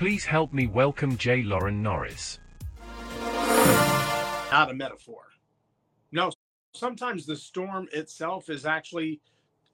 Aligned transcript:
Please 0.00 0.24
help 0.24 0.54
me 0.54 0.66
welcome 0.66 1.18
J. 1.18 1.42
Loren 1.42 1.82
Norris. 1.82 2.38
Not 4.50 4.70
a 4.70 4.74
metaphor. 4.74 5.24
No, 6.10 6.30
sometimes 6.72 7.26
the 7.26 7.36
storm 7.36 7.86
itself 7.92 8.48
is 8.48 8.64
actually 8.64 9.20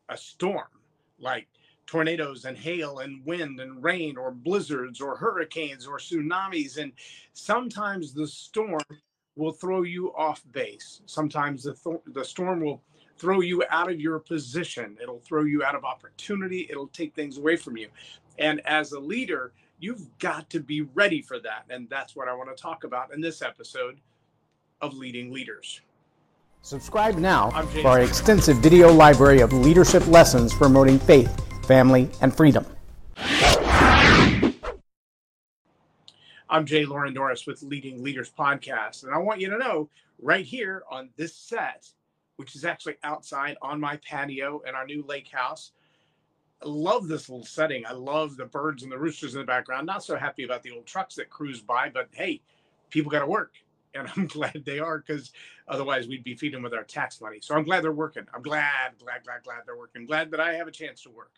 a 0.09 0.17
storm, 0.17 0.67
like 1.21 1.47
tornadoes 1.87 2.45
and 2.45 2.59
hail 2.59 2.99
and 2.99 3.25
wind 3.25 3.61
and 3.61 3.81
rain 3.85 4.17
or 4.17 4.33
blizzards 4.33 5.01
or 5.01 5.17
hurricanes 5.17 5.87
or 5.87 5.99
tsunamis. 5.99 6.79
And 6.79 6.91
sometimes 7.33 8.13
the 8.13 8.27
storm 8.27 8.83
will 9.37 9.53
throw 9.53 9.83
you 9.83 10.13
off 10.17 10.43
base. 10.51 11.03
Sometimes 11.07 11.63
the, 11.63 11.75
th- 11.75 12.03
the 12.05 12.25
storm 12.25 12.65
will 12.65 12.83
throw 13.17 13.43
you 13.43 13.63
out 13.71 13.89
of 13.89 14.01
your 14.01 14.19
position. 14.19 14.97
It'll 15.01 15.21
throw 15.21 15.45
you 15.45 15.63
out 15.63 15.77
of 15.77 15.85
opportunity. 15.85 16.67
It'll 16.69 16.89
take 16.89 17.15
things 17.15 17.39
away 17.39 17.55
from 17.55 17.77
you. 17.77 17.91
And 18.41 18.61
as 18.67 18.91
a 18.91 18.99
leader, 18.99 19.53
you've 19.79 20.19
got 20.19 20.49
to 20.51 20.61
be 20.61 20.83
ready 20.83 21.21
for 21.23 21.39
that. 21.41 21.65
And 21.71 21.89
that's 21.89 22.17
what 22.17 22.29
I 22.29 22.35
want 22.35 22.55
to 22.55 22.61
talk 22.61 22.85
about 22.85 23.13
in 23.13 23.21
this 23.21 23.43
episode 23.43 24.01
of 24.81 24.95
Leading 24.95 25.33
Leaders. 25.33 25.81
Subscribe 26.63 27.17
now 27.17 27.51
for 27.81 27.89
our 27.89 28.01
extensive 28.01 28.57
video 28.59 28.93
library 28.93 29.41
of 29.41 29.53
leadership 29.53 30.07
lessons 30.09 30.53
promoting 30.53 30.99
faith, 30.99 31.31
family, 31.67 32.11
and 32.21 32.37
freedom. 32.37 32.67
I'm 36.49 36.65
Jay 36.65 36.85
Loren 36.85 37.15
Norris 37.15 37.47
with 37.47 37.63
Leading 37.63 38.03
Leaders 38.03 38.33
Podcast. 38.37 39.05
And 39.05 39.15
I 39.15 39.19
want 39.19 39.41
you 39.41 39.51
to 39.51 39.59
know 39.59 39.91
right 40.21 40.45
here 40.45 40.83
on 40.91 41.11
this 41.17 41.37
set, 41.37 41.89
which 42.37 42.57
is 42.57 42.65
actually 42.65 42.97
outside 43.05 43.57
on 43.63 43.81
my 43.81 43.99
patio 44.09 44.63
in 44.67 44.75
our 44.75 44.87
new 44.87 45.05
lake 45.07 45.29
house. 45.31 45.73
I 46.63 46.69
love 46.69 47.07
this 47.07 47.29
little 47.29 47.45
setting. 47.45 47.85
I 47.87 47.93
love 47.93 48.37
the 48.37 48.47
birds 48.47 48.83
and 48.83 48.91
the 48.91 48.99
roosters 48.99 49.35
in 49.35 49.41
the 49.41 49.47
background. 49.47 49.87
Not 49.87 50.03
so 50.03 50.17
happy 50.17 50.45
about 50.45 50.63
the 50.63 50.71
old 50.71 50.87
trucks 50.87 51.15
that 51.17 51.29
cruise 51.29 51.61
by, 51.61 51.91
but 51.91 52.09
hey, 52.13 52.41
people 52.91 53.11
got 53.11 53.21
to 53.21 53.27
work. 53.27 53.55
And 53.95 54.09
I'm 54.17 54.27
glad 54.27 54.63
they 54.65 54.79
are 54.79 54.99
because 54.99 55.33
otherwise 55.69 56.09
we'd 56.09 56.25
be 56.25 56.35
feeding 56.35 56.63
with 56.63 56.75
our 56.75 56.85
tax 56.85 57.21
money. 57.21 57.39
So 57.41 57.55
I'm 57.55 57.65
glad 57.65 57.85
they're 57.85 57.93
working. 57.93 58.25
I'm 58.35 58.43
glad, 58.43 58.93
glad, 58.99 59.25
glad, 59.25 59.43
glad 59.45 59.61
they're 59.67 59.77
working. 59.77 60.07
Glad 60.07 60.31
that 60.31 60.41
I 60.41 60.55
have 60.55 60.69
a 60.69 60.73
chance 60.73 61.03
to 61.03 61.11
work. 61.11 61.33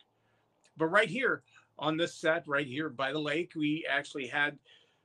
But 0.76 0.86
right 0.86 1.08
here 1.08 1.42
on 1.78 1.96
this 1.96 2.14
set, 2.14 2.46
right 2.46 2.66
here 2.66 2.88
by 2.88 3.12
the 3.12 3.18
lake, 3.18 3.52
we 3.56 3.86
actually 3.88 4.26
had 4.26 4.56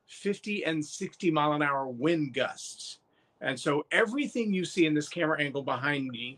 50 0.08 0.66
and 0.66 0.83
60 0.83 1.31
mile 1.31 1.53
an 1.53 1.64
hour 1.64 1.88
wind 1.88 2.33
gusts. 2.33 3.00
And 3.42 3.59
so 3.59 3.86
everything 3.92 4.53
you 4.53 4.64
see 4.64 4.86
in 4.86 4.94
this 4.94 5.09
camera 5.09 5.42
angle 5.42 5.64
behind 5.64 6.08
me, 6.08 6.38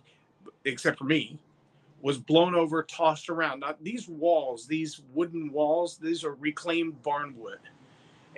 except 0.63 0.97
for 0.97 1.03
me, 1.03 1.37
was 2.05 2.19
blown 2.19 2.53
over, 2.53 2.83
tossed 2.83 3.29
around. 3.29 3.61
Now, 3.61 3.73
these 3.81 4.07
walls, 4.07 4.67
these 4.67 5.01
wooden 5.15 5.51
walls, 5.51 5.97
these 5.97 6.23
are 6.23 6.35
reclaimed 6.35 7.01
barnwood. 7.01 7.57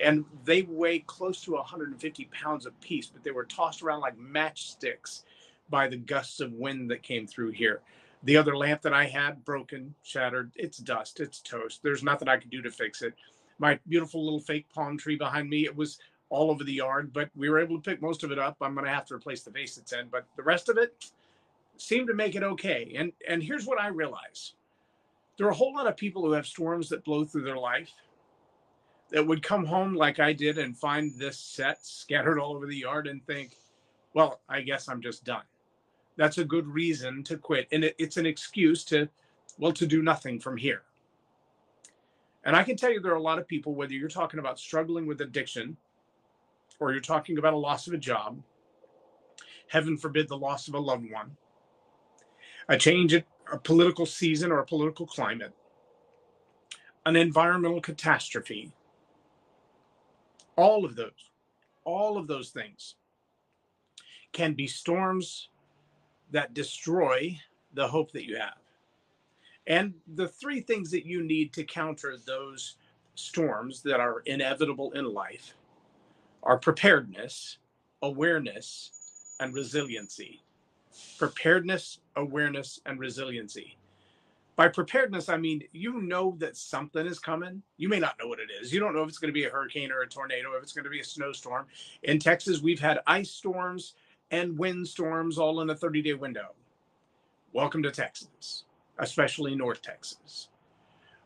And 0.01 0.23
they 0.45 0.61
weigh 0.61 0.99
close 0.99 1.41
to 1.41 1.51
150 1.51 2.29
pounds 2.31 2.65
a 2.65 2.71
piece, 2.71 3.07
but 3.07 3.25
they 3.25 3.31
were 3.31 3.43
tossed 3.43 3.81
around 3.81 3.99
like 3.99 4.17
matchsticks 4.17 5.23
by 5.69 5.89
the 5.89 5.97
gusts 5.97 6.39
of 6.39 6.53
wind 6.53 6.89
that 6.91 7.03
came 7.03 7.27
through 7.27 7.51
here. 7.51 7.81
The 8.23 8.37
other 8.37 8.55
lamp 8.55 8.83
that 8.83 8.93
I 8.93 9.03
had 9.03 9.43
broken, 9.43 9.93
shattered. 10.01 10.53
It's 10.55 10.77
dust, 10.77 11.19
it's 11.19 11.41
toast. 11.41 11.81
There's 11.83 12.03
nothing 12.03 12.29
I 12.29 12.37
could 12.37 12.51
do 12.51 12.61
to 12.61 12.71
fix 12.71 13.01
it. 13.01 13.15
My 13.59 13.77
beautiful 13.89 14.23
little 14.23 14.39
fake 14.39 14.67
palm 14.73 14.97
tree 14.97 15.17
behind 15.17 15.49
me, 15.49 15.65
it 15.65 15.75
was 15.75 15.99
all 16.29 16.51
over 16.51 16.63
the 16.63 16.71
yard, 16.71 17.11
but 17.11 17.29
we 17.35 17.49
were 17.49 17.59
able 17.59 17.75
to 17.75 17.89
pick 17.89 18.01
most 18.01 18.23
of 18.23 18.31
it 18.31 18.39
up. 18.39 18.55
I'm 18.61 18.75
going 18.75 18.85
to 18.85 18.93
have 18.93 19.07
to 19.07 19.15
replace 19.15 19.43
the 19.43 19.51
vase 19.51 19.77
it's 19.77 19.91
in, 19.91 20.07
but 20.09 20.25
the 20.37 20.43
rest 20.43 20.69
of 20.69 20.77
it 20.77 21.11
seemed 21.81 22.07
to 22.07 22.13
make 22.13 22.35
it 22.35 22.43
okay. 22.43 22.93
And 22.95 23.11
and 23.27 23.41
here's 23.41 23.65
what 23.65 23.79
I 23.79 23.87
realize. 23.87 24.53
There 25.37 25.47
are 25.47 25.51
a 25.51 25.55
whole 25.55 25.73
lot 25.73 25.87
of 25.87 25.95
people 25.95 26.23
who 26.23 26.31
have 26.31 26.47
storms 26.47 26.89
that 26.89 27.03
blow 27.03 27.23
through 27.23 27.43
their 27.43 27.57
life 27.57 27.91
that 29.11 29.25
would 29.25 29.43
come 29.43 29.65
home 29.65 29.95
like 29.95 30.19
I 30.19 30.33
did 30.33 30.57
and 30.57 30.77
find 30.77 31.13
this 31.17 31.37
set 31.39 31.85
scattered 31.85 32.39
all 32.39 32.55
over 32.55 32.65
the 32.65 32.75
yard 32.75 33.07
and 33.07 33.25
think, 33.25 33.55
well, 34.13 34.41
I 34.49 34.61
guess 34.61 34.89
I'm 34.89 35.01
just 35.01 35.23
done. 35.23 35.43
That's 36.17 36.39
a 36.39 36.43
good 36.43 36.67
reason 36.67 37.23
to 37.25 37.37
quit. 37.37 37.67
And 37.71 37.83
it, 37.83 37.95
it's 37.99 38.17
an 38.17 38.25
excuse 38.25 38.83
to, 38.85 39.07
well, 39.59 39.71
to 39.73 39.85
do 39.85 40.01
nothing 40.01 40.39
from 40.39 40.57
here. 40.57 40.81
And 42.43 42.55
I 42.55 42.63
can 42.63 42.75
tell 42.75 42.91
you 42.91 42.99
there 42.99 43.13
are 43.13 43.15
a 43.15 43.21
lot 43.21 43.39
of 43.39 43.47
people, 43.47 43.75
whether 43.75 43.93
you're 43.93 44.09
talking 44.09 44.39
about 44.39 44.59
struggling 44.59 45.05
with 45.05 45.21
addiction, 45.21 45.77
or 46.79 46.91
you're 46.91 47.01
talking 47.01 47.37
about 47.37 47.53
a 47.53 47.57
loss 47.57 47.87
of 47.87 47.93
a 47.93 47.97
job, 47.97 48.41
heaven 49.67 49.97
forbid 49.97 50.27
the 50.27 50.37
loss 50.37 50.67
of 50.67 50.73
a 50.73 50.79
loved 50.79 51.11
one, 51.11 51.35
a 52.69 52.77
change 52.77 53.13
in 53.13 53.23
a 53.51 53.57
political 53.57 54.05
season 54.05 54.51
or 54.51 54.59
a 54.59 54.65
political 54.65 55.05
climate, 55.05 55.53
an 57.05 57.15
environmental 57.15 57.81
catastrophe, 57.81 58.71
all 60.55 60.83
of 60.83 60.95
those, 60.95 61.31
all 61.85 62.17
of 62.17 62.27
those 62.27 62.49
things 62.49 62.95
can 64.33 64.53
be 64.53 64.67
storms 64.67 65.49
that 66.31 66.53
destroy 66.53 67.37
the 67.73 67.87
hope 67.87 68.11
that 68.11 68.25
you 68.25 68.37
have. 68.37 68.57
And 69.67 69.93
the 70.15 70.27
three 70.27 70.61
things 70.61 70.91
that 70.91 71.05
you 71.05 71.23
need 71.23 71.53
to 71.53 71.63
counter 71.63 72.17
those 72.25 72.75
storms 73.15 73.81
that 73.83 73.99
are 73.99 74.21
inevitable 74.25 74.91
in 74.91 75.05
life 75.05 75.53
are 76.43 76.57
preparedness, 76.57 77.57
awareness, 78.01 78.91
and 79.39 79.53
resiliency. 79.53 80.41
Preparedness, 81.17 81.99
awareness, 82.15 82.79
and 82.85 82.99
resiliency. 82.99 83.77
By 84.55 84.67
preparedness, 84.67 85.29
I 85.29 85.37
mean 85.37 85.63
you 85.71 86.01
know 86.01 86.35
that 86.39 86.57
something 86.57 87.05
is 87.05 87.19
coming. 87.19 87.61
You 87.77 87.89
may 87.89 87.99
not 87.99 88.15
know 88.19 88.27
what 88.27 88.39
it 88.39 88.49
is. 88.59 88.73
You 88.73 88.79
don't 88.79 88.95
know 88.95 89.03
if 89.03 89.09
it's 89.09 89.19
going 89.19 89.29
to 89.29 89.39
be 89.39 89.45
a 89.45 89.51
hurricane 89.51 89.91
or 89.91 90.01
a 90.01 90.07
tornado, 90.07 90.55
if 90.57 90.63
it's 90.63 90.73
going 90.73 90.83
to 90.83 90.89
be 90.89 90.99
a 90.99 91.05
snowstorm. 91.05 91.67
In 92.01 92.17
Texas, 92.17 92.59
we've 92.59 92.79
had 92.79 92.99
ice 93.05 93.29
storms 93.29 93.93
and 94.31 94.57
wind 94.57 94.87
storms 94.87 95.37
all 95.37 95.61
in 95.61 95.69
a 95.69 95.75
30 95.75 96.01
day 96.01 96.13
window. 96.15 96.55
Welcome 97.53 97.83
to 97.83 97.91
Texas, 97.91 98.63
especially 98.97 99.55
North 99.55 99.83
Texas. 99.83 100.49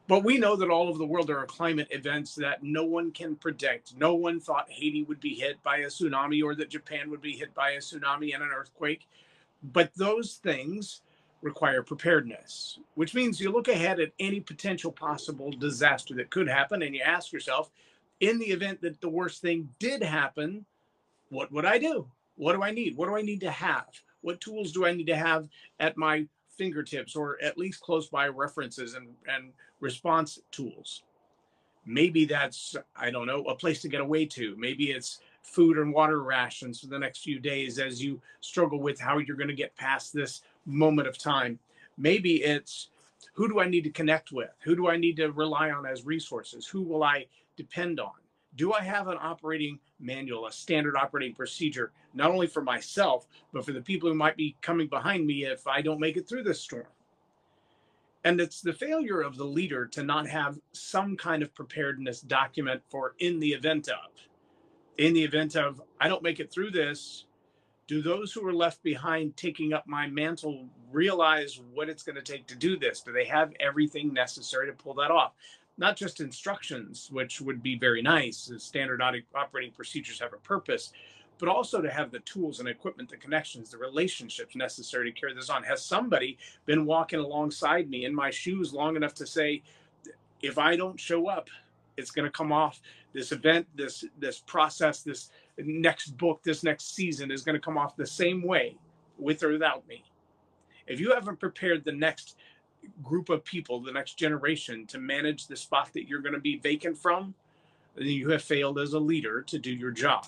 But 0.08 0.26
we 0.26 0.38
know 0.38 0.58
that 0.58 0.70
all 0.70 0.90
over 0.90 0.98
the 0.98 1.06
world 1.06 1.28
there 1.28 1.40
are 1.40 1.46
climate 1.46 1.88
events 1.92 2.36
that 2.36 2.64
no 2.64 2.84
one 2.84 3.12
can 3.12 3.38
predict. 3.38 3.96
No 3.96 4.14
one 4.14 4.42
thought 4.42 4.70
Haiti 4.70 5.04
would 5.04 5.22
be 5.22 5.36
hit 5.36 5.64
by 5.64 5.78
a 5.78 5.88
tsunami 5.88 6.44
or 6.44 6.54
that 6.56 6.70
Japan 6.70 7.10
would 7.10 7.22
be 7.22 7.32
hit 7.32 7.54
by 7.54 7.72
a 7.72 7.78
tsunami 7.78 8.34
and 8.34 8.44
an 8.44 8.50
earthquake. 8.54 9.08
But 9.64 9.92
those 9.96 10.36
things 10.36 11.02
require 11.42 11.82
preparedness, 11.82 12.80
which 12.96 13.16
means 13.16 13.40
you 13.40 13.52
look 13.52 13.68
ahead 13.68 14.00
at 14.00 14.12
any 14.20 14.40
potential 14.40 14.92
possible 14.92 15.52
disaster 15.52 16.14
that 16.16 16.30
could 16.30 16.48
happen 16.48 16.84
and 16.84 16.96
you 16.96 17.02
ask 17.02 17.32
yourself, 17.32 17.72
in 18.20 18.38
the 18.38 18.46
event 18.46 18.82
that 18.82 19.02
the 19.02 19.10
worst 19.10 19.42
thing 19.42 19.70
did 19.80 20.04
happen, 20.04 20.66
what 21.30 21.52
would 21.52 21.66
I 21.66 21.80
do? 21.80 22.08
What 22.36 22.54
do 22.54 22.62
I 22.62 22.72
need? 22.72 22.96
What 22.96 23.08
do 23.08 23.16
I 23.16 23.22
need 23.22 23.42
to 23.42 23.52
have? 23.52 23.88
What 24.22 24.40
tools 24.40 24.72
do 24.72 24.86
I 24.86 24.94
need 24.94 25.08
to 25.08 25.16
have 25.16 25.50
at 25.80 25.98
my 25.98 26.28
fingertips 26.62 27.16
or 27.16 27.38
at 27.42 27.58
least 27.58 27.82
close 27.82 28.08
by 28.08 28.28
references 28.28 28.94
and, 28.94 29.08
and 29.28 29.52
response 29.80 30.40
tools. 30.52 31.02
Maybe 31.86 32.26
that's, 32.26 32.76
I 32.96 33.10
don't 33.10 33.26
know, 33.26 33.44
a 33.46 33.56
place 33.56 33.82
to 33.82 33.90
get 33.90 34.02
away 34.02 34.28
to. 34.28 34.56
Maybe 34.58 34.92
it's 34.92 35.20
food 35.44 35.78
and 35.78 35.94
water 35.94 36.22
rations 36.22 36.80
for 36.80 36.88
the 36.88 37.00
next 37.00 37.20
few 37.20 37.40
days 37.40 37.80
as 37.80 38.04
you 38.04 38.22
struggle 38.40 38.80
with 38.80 39.00
how 39.00 39.18
you're 39.18 39.38
going 39.38 39.48
to 39.48 39.54
get 39.54 39.76
past 39.76 40.14
this 40.14 40.42
moment 40.66 41.08
of 41.08 41.18
time. 41.18 41.60
Maybe 41.98 42.44
it's 42.44 42.90
who 43.34 43.48
do 43.48 43.60
I 43.60 43.68
need 43.68 43.84
to 43.84 43.92
connect 43.92 44.32
with? 44.32 44.52
Who 44.64 44.76
do 44.76 44.90
I 44.90 44.98
need 44.98 45.18
to 45.18 45.32
rely 45.32 45.72
on 45.72 45.86
as 45.86 46.06
resources? 46.06 46.68
Who 46.68 46.82
will 46.82 47.04
I 47.04 47.28
depend 47.56 48.00
on? 48.00 48.12
Do 48.56 48.74
I 48.74 48.82
have 48.82 49.08
an 49.08 49.18
operating 49.22 49.80
manual, 50.00 50.46
a 50.46 50.52
standard 50.52 50.98
operating 50.98 51.34
procedure, 51.34 51.92
not 52.14 52.32
only 52.32 52.48
for 52.48 52.62
myself, 52.62 53.28
but 53.54 53.66
for 53.66 53.72
the 53.72 53.82
people 53.82 54.10
who 54.10 54.16
might 54.16 54.36
be 54.36 54.58
coming 54.62 54.88
behind 54.88 55.26
me 55.26 55.46
if 55.46 55.68
I 55.68 55.82
don't 55.82 56.00
make 56.00 56.18
it 56.18 56.28
through 56.28 56.44
this 56.44 56.60
storm? 56.60 56.88
And 58.24 58.40
it's 58.40 58.62
the 58.62 58.74
failure 58.74 59.22
of 59.22 59.38
the 59.38 59.46
leader 59.46 59.86
to 59.88 60.04
not 60.04 60.28
have 60.28 60.60
some 60.74 61.18
kind 61.18 61.42
of 61.42 61.56
preparedness 61.56 62.22
document 62.22 62.82
for 62.90 63.16
in 63.20 63.40
the 63.40 63.54
event 63.54 63.88
of. 63.88 64.12
In 64.98 65.14
the 65.14 65.24
event 65.24 65.56
of, 65.56 65.82
I 66.00 66.08
don't 66.08 66.24
make 66.24 66.40
it 66.40 66.52
through 66.52 66.72
this, 66.72 67.26
do 67.88 68.02
those 68.02 68.32
who 68.32 68.46
are 68.48 68.54
left 68.54 68.84
behind 68.84 69.36
taking 69.36 69.74
up 69.74 69.88
my 69.88 70.08
mantle 70.08 70.68
realize 70.92 71.60
what 71.74 71.90
it's 71.90 72.04
going 72.04 72.16
to 72.16 72.22
take 72.22 72.48
to 72.48 72.56
do 72.56 72.78
this? 72.78 73.02
Do 73.02 73.12
they 73.12 73.26
have 73.26 73.54
everything 73.60 74.14
necessary 74.14 74.68
to 74.68 74.74
pull 74.74 74.94
that 74.96 75.12
off? 75.12 75.34
Not 75.78 75.96
just 75.96 76.22
instructions, 76.22 77.10
which 77.12 77.42
would 77.42 77.64
be 77.64 77.78
very 77.78 78.02
nice, 78.02 78.52
standard 78.58 79.02
operating 79.34 79.72
procedures 79.72 80.20
have 80.20 80.34
a 80.34 80.38
purpose, 80.38 80.94
but 81.40 81.50
also 81.50 81.82
to 81.82 81.90
have 81.90 82.12
the 82.12 82.20
tools 82.20 82.60
and 82.60 82.70
equipment, 82.70 83.10
the 83.10 83.18
connections, 83.18 83.72
the 83.72 83.78
relationships 83.78 84.56
necessary 84.56 85.12
to 85.12 85.20
carry 85.20 85.34
this 85.34 85.50
on. 85.50 85.64
Has 85.64 85.84
somebody 85.84 86.38
been 86.66 86.86
walking 86.86 87.20
alongside 87.20 87.90
me 87.90 88.06
in 88.06 88.14
my 88.14 88.30
shoes 88.30 88.74
long 88.74 88.96
enough 88.96 89.16
to 89.16 89.26
say, 89.26 89.64
if 90.42 90.58
I 90.58 90.76
don't 90.76 91.00
show 91.00 91.28
up, 91.28 91.50
it's 91.98 92.12
going 92.12 92.26
to 92.26 92.32
come 92.32 92.52
off. 92.52 92.82
This 93.14 93.32
event, 93.32 93.68
this 93.76 94.06
this 94.20 94.40
process, 94.40 95.02
this 95.02 95.30
next 95.58 96.18
book, 96.18 96.42
this 96.44 96.64
next 96.64 96.96
season 96.96 97.32
is 97.32 97.44
going 97.44 97.56
to 97.56 97.62
come 97.62 97.78
off 97.78 97.96
the 97.96 98.06
same 98.06 98.42
way, 98.42 98.78
with 99.18 99.44
or 99.44 99.50
without 99.50 99.88
me. 99.88 100.04
If 100.88 101.00
you 101.00 101.14
haven't 101.14 101.40
prepared 101.40 101.84
the 101.84 101.92
next 101.92 102.38
group 103.04 103.30
of 103.30 103.46
people, 103.46 103.80
the 103.80 103.92
next 103.92 104.18
generation, 104.18 104.86
to 104.88 104.98
manage 104.98 105.48
the 105.48 105.56
spot 105.56 105.90
that 105.94 106.08
you're 106.08 106.22
going 106.22 106.34
to 106.34 106.40
be 106.40 106.58
vacant 106.58 106.98
from, 106.98 107.34
then 107.96 108.08
you 108.08 108.30
have 108.30 108.42
failed 108.42 108.80
as 108.80 108.94
a 108.94 109.00
leader 109.00 109.42
to 109.44 109.60
do 109.60 109.72
your 109.72 109.92
job 109.92 110.26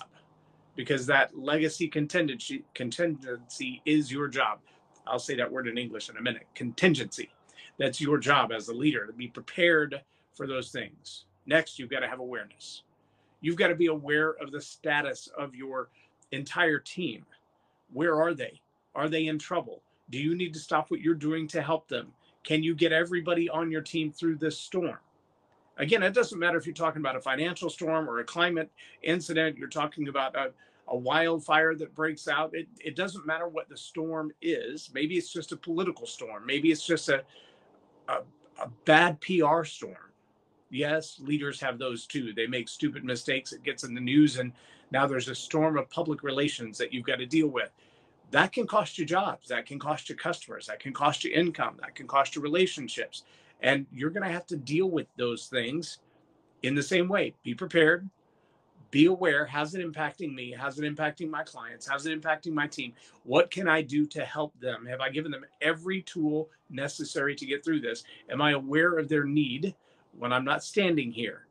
because 0.76 1.06
that 1.06 1.36
legacy 1.36 1.88
contingency 1.88 2.64
contingency 2.74 3.80
is 3.84 4.10
your 4.10 4.28
job. 4.28 4.58
I'll 5.06 5.18
say 5.18 5.36
that 5.36 5.50
word 5.50 5.68
in 5.68 5.78
English 5.78 6.08
in 6.08 6.16
a 6.16 6.22
minute. 6.22 6.46
Contingency. 6.54 7.30
That's 7.78 8.00
your 8.00 8.18
job 8.18 8.52
as 8.52 8.68
a 8.68 8.74
leader 8.74 9.06
to 9.06 9.12
be 9.12 9.28
prepared 9.28 10.00
for 10.34 10.46
those 10.46 10.70
things. 10.70 11.24
Next, 11.46 11.78
you've 11.78 11.90
got 11.90 12.00
to 12.00 12.08
have 12.08 12.20
awareness. 12.20 12.82
You've 13.40 13.56
got 13.56 13.68
to 13.68 13.74
be 13.74 13.86
aware 13.86 14.30
of 14.40 14.52
the 14.52 14.60
status 14.60 15.28
of 15.36 15.54
your 15.54 15.90
entire 16.32 16.78
team. 16.78 17.26
Where 17.92 18.20
are 18.20 18.34
they? 18.34 18.60
Are 18.94 19.08
they 19.08 19.26
in 19.26 19.38
trouble? 19.38 19.82
Do 20.10 20.18
you 20.18 20.34
need 20.34 20.52
to 20.54 20.60
stop 20.60 20.90
what 20.90 21.00
you're 21.00 21.14
doing 21.14 21.46
to 21.48 21.62
help 21.62 21.88
them? 21.88 22.12
Can 22.42 22.62
you 22.62 22.74
get 22.74 22.92
everybody 22.92 23.48
on 23.48 23.70
your 23.70 23.80
team 23.80 24.12
through 24.12 24.36
this 24.36 24.58
storm? 24.58 24.98
Again, 25.76 26.02
it 26.02 26.14
doesn't 26.14 26.38
matter 26.38 26.56
if 26.56 26.66
you're 26.66 26.74
talking 26.74 27.00
about 27.00 27.16
a 27.16 27.20
financial 27.20 27.68
storm 27.68 28.08
or 28.08 28.20
a 28.20 28.24
climate 28.24 28.70
incident, 29.02 29.56
you're 29.56 29.68
talking 29.68 30.08
about 30.08 30.36
a, 30.36 30.52
a 30.88 30.96
wildfire 30.96 31.74
that 31.74 31.94
breaks 31.94 32.28
out. 32.28 32.54
It, 32.54 32.68
it 32.80 32.94
doesn't 32.94 33.26
matter 33.26 33.48
what 33.48 33.68
the 33.68 33.76
storm 33.76 34.30
is. 34.40 34.90
Maybe 34.94 35.16
it's 35.16 35.32
just 35.32 35.52
a 35.52 35.56
political 35.56 36.06
storm. 36.06 36.46
Maybe 36.46 36.70
it's 36.70 36.86
just 36.86 37.08
a, 37.08 37.24
a, 38.08 38.18
a 38.62 38.68
bad 38.84 39.20
PR 39.20 39.64
storm. 39.64 39.96
Yes, 40.70 41.20
leaders 41.20 41.60
have 41.60 41.78
those 41.78 42.06
too. 42.06 42.32
They 42.32 42.46
make 42.46 42.68
stupid 42.68 43.04
mistakes. 43.04 43.52
It 43.52 43.62
gets 43.62 43.84
in 43.84 43.94
the 43.94 44.00
news, 44.00 44.38
and 44.38 44.52
now 44.90 45.06
there's 45.06 45.28
a 45.28 45.34
storm 45.34 45.76
of 45.76 45.88
public 45.90 46.22
relations 46.22 46.78
that 46.78 46.92
you've 46.92 47.06
got 47.06 47.16
to 47.18 47.26
deal 47.26 47.48
with. 47.48 47.70
That 48.30 48.52
can 48.52 48.66
cost 48.66 48.98
you 48.98 49.04
jobs. 49.04 49.48
That 49.48 49.66
can 49.66 49.78
cost 49.78 50.08
you 50.08 50.16
customers. 50.16 50.66
That 50.66 50.80
can 50.80 50.92
cost 50.92 51.22
you 51.24 51.32
income. 51.32 51.76
That 51.80 51.94
can 51.94 52.06
cost 52.06 52.34
you 52.34 52.42
relationships. 52.42 53.22
And 53.60 53.86
you're 53.92 54.10
going 54.10 54.26
to 54.26 54.32
have 54.32 54.46
to 54.46 54.56
deal 54.56 54.90
with 54.90 55.06
those 55.16 55.46
things 55.46 55.98
in 56.62 56.74
the 56.74 56.82
same 56.82 57.08
way. 57.08 57.34
Be 57.44 57.54
prepared, 57.54 58.08
be 58.94 59.06
aware 59.06 59.44
how's 59.44 59.74
it 59.74 59.84
impacting 59.84 60.32
me 60.32 60.54
how's 60.56 60.78
it 60.78 60.84
impacting 60.84 61.28
my 61.28 61.42
clients 61.42 61.84
how's 61.84 62.06
it 62.06 62.22
impacting 62.22 62.52
my 62.52 62.64
team 62.68 62.92
what 63.24 63.50
can 63.50 63.66
i 63.66 63.82
do 63.82 64.06
to 64.06 64.24
help 64.24 64.56
them 64.60 64.86
have 64.86 65.00
i 65.00 65.08
given 65.08 65.32
them 65.32 65.44
every 65.60 66.00
tool 66.02 66.48
necessary 66.70 67.34
to 67.34 67.44
get 67.44 67.64
through 67.64 67.80
this 67.80 68.04
am 68.30 68.40
i 68.40 68.52
aware 68.52 68.96
of 68.96 69.08
their 69.08 69.24
need 69.24 69.74
when 70.18 70.32
i'm 70.32 70.44
not 70.44 70.62
standing 70.62 71.12
here 71.12 71.46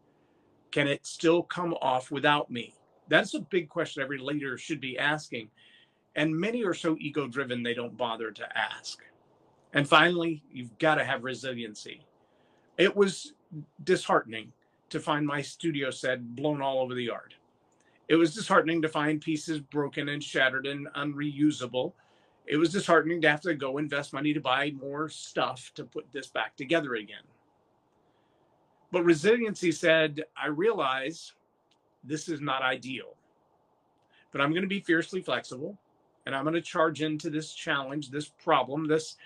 can 0.72 0.88
it 0.88 1.06
still 1.06 1.44
come 1.44 1.74
off 1.82 2.12
without 2.12 2.50
me 2.50 2.74
that's 3.08 3.34
a 3.34 3.40
big 3.40 3.70
question 3.70 4.02
every 4.02 4.18
leader 4.18 4.58
should 4.58 4.82
be 4.82 4.98
asking 4.98 5.50
and 6.16 6.36
many 6.36 6.64
are 6.64 6.74
so 6.74 6.96
ego 7.00 7.28
driven 7.28 7.64
they 7.64 7.74
don't 7.74 7.98
bother 7.98 8.32
to 8.32 8.58
ask 8.58 9.00
and 9.74 9.88
finally 9.88 10.44
you've 10.52 10.78
got 10.78 10.96
to 10.96 11.04
have 11.04 11.24
resiliency 11.24 12.02
it 12.78 12.96
was 12.96 13.34
disheartening 13.84 14.52
to 14.90 15.00
find 15.00 15.26
my 15.26 15.42
studio 15.42 15.90
set 15.90 16.36
blown 16.36 16.62
all 16.62 16.80
over 16.80 16.94
the 16.94 17.04
yard. 17.04 17.34
It 18.08 18.16
was 18.16 18.34
disheartening 18.34 18.82
to 18.82 18.90
find 18.90 19.22
pieces 19.22 19.60
broken 19.60 20.10
and 20.10 20.24
shattered 20.24 20.68
and 20.68 20.88
unreusable. 20.96 21.94
It 22.46 22.58
was 22.58 22.72
disheartening 22.72 23.22
to 23.22 23.30
have 23.30 23.42
to 23.42 23.56
go 23.56 23.78
invest 23.78 24.14
money 24.14 24.34
to 24.34 24.42
buy 24.42 24.72
more 24.80 25.10
stuff 25.10 25.72
to 25.76 25.84
put 25.86 26.12
this 26.12 26.28
back 26.28 26.56
together 26.56 26.96
again. 26.96 27.24
But 28.94 29.04
resiliency 29.04 29.74
said, 29.74 30.24
I 30.42 30.48
realize 30.48 31.34
this 32.06 32.30
is 32.30 32.40
not 32.40 32.62
ideal, 32.62 33.18
but 34.32 34.40
I'm 34.40 34.52
going 34.52 34.62
to 34.62 34.68
be 34.70 34.80
fiercely 34.80 35.22
flexible 35.22 35.78
and 36.26 36.36
I'm 36.36 36.44
going 36.44 36.54
to 36.54 36.62
charge 36.62 37.02
into 37.02 37.30
this 37.30 37.54
challenge, 37.54 38.12
this 38.12 38.30
problem, 38.30 38.88
this 38.88 39.18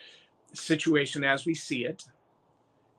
situation 0.53 1.23
as 1.23 1.45
we 1.45 1.53
see 1.53 1.85
it 1.85 2.05